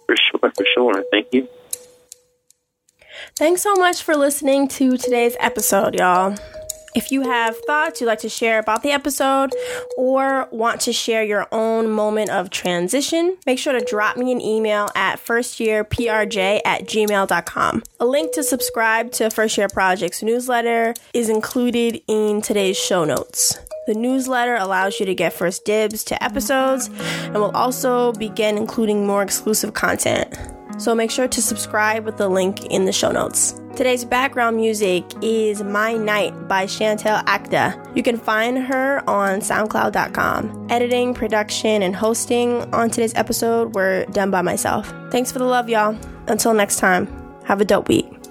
For 0.07 0.17
sure, 0.17 0.51
for 0.51 0.67
sure. 0.75 1.05
Thank 1.13 1.29
you. 1.33 1.47
Thanks 3.37 3.63
so 3.63 3.77
much 3.77 4.03
for 4.03 4.17
listening 4.17 4.67
to 4.69 4.97
today's 4.97 5.37
episode, 5.39 5.95
y'all. 5.95 6.37
If 6.95 7.11
you 7.11 7.23
have 7.23 7.57
thoughts 7.67 8.01
you'd 8.01 8.07
like 8.07 8.21
to 8.21 8.29
share 8.29 8.61
about 8.61 8.85
the 8.85 8.93
episode 8.93 9.51
or 9.97 10.49
want 10.53 10.81
to 10.83 10.93
share 10.93 11.25
your 11.25 11.49
own 11.51 11.91
moment 11.91 12.31
of 12.31 12.51
transition, 12.51 13.37
make 13.47 13.59
sure 13.59 13.73
to 13.73 13.85
drop 13.85 14.17
me 14.17 14.31
an 14.31 14.41
email 14.41 14.89
at 14.95 15.17
firstyearprj 15.17 16.61
at 16.65 16.85
gmail.com. 16.85 17.83
A 17.99 18.07
link 18.07 18.33
to 18.35 18.45
subscribe 18.45 19.11
to 19.13 19.29
First 19.29 19.59
Year 19.59 19.67
Project's 19.67 20.23
newsletter 20.23 20.95
is 21.13 21.29
included 21.29 22.01
in 22.07 22.41
today's 22.41 22.77
show 22.77 23.05
notes. 23.05 23.59
The 23.89 23.95
newsletter 23.95 24.55
allows 24.55 25.01
you 25.01 25.07
to 25.07 25.15
get 25.17 25.33
first 25.33 25.65
dibs 25.65 26.05
to 26.05 26.23
episodes 26.23 26.89
and 27.25 27.35
will 27.35 27.57
also 27.57 28.13
begin 28.13 28.57
including 28.57 29.05
more 29.05 29.23
exclusive 29.23 29.75
content. 29.75 30.33
So 30.79 30.95
make 30.95 31.11
sure 31.11 31.29
to 31.29 31.43
subscribe 31.43 32.05
with 32.05 32.17
the 32.17 32.29
link 32.29 32.67
in 32.67 32.85
the 32.85 32.93
show 32.93 33.11
notes. 33.11 33.61
Today's 33.77 34.05
background 34.05 34.57
music 34.57 35.05
is 35.21 35.63
My 35.63 35.95
Night 35.95 36.47
by 36.47 36.67
Chantal 36.67 37.17
Acda. 37.25 37.97
You 37.97 38.05
can 38.05 38.17
find 38.17 38.57
her 38.59 39.03
on 39.11 39.41
SoundCloud.com. 39.41 40.69
Editing, 40.71 41.13
production, 41.13 41.83
and 41.83 41.97
hosting 41.97 42.73
on 42.73 42.91
today's 42.91 43.15
episode 43.17 43.75
were 43.75 44.07
done 44.13 44.31
by 44.31 44.43
myself. 44.43 44.93
Thanks 45.11 45.33
for 45.33 45.41
the 45.41 45.45
love, 45.45 45.69
y'all. 45.69 45.99
Until 46.29 46.55
next 46.55 46.79
time, 46.79 47.09
have 47.45 47.61
a 47.61 47.65
dope 47.65 47.89
week. 47.89 48.24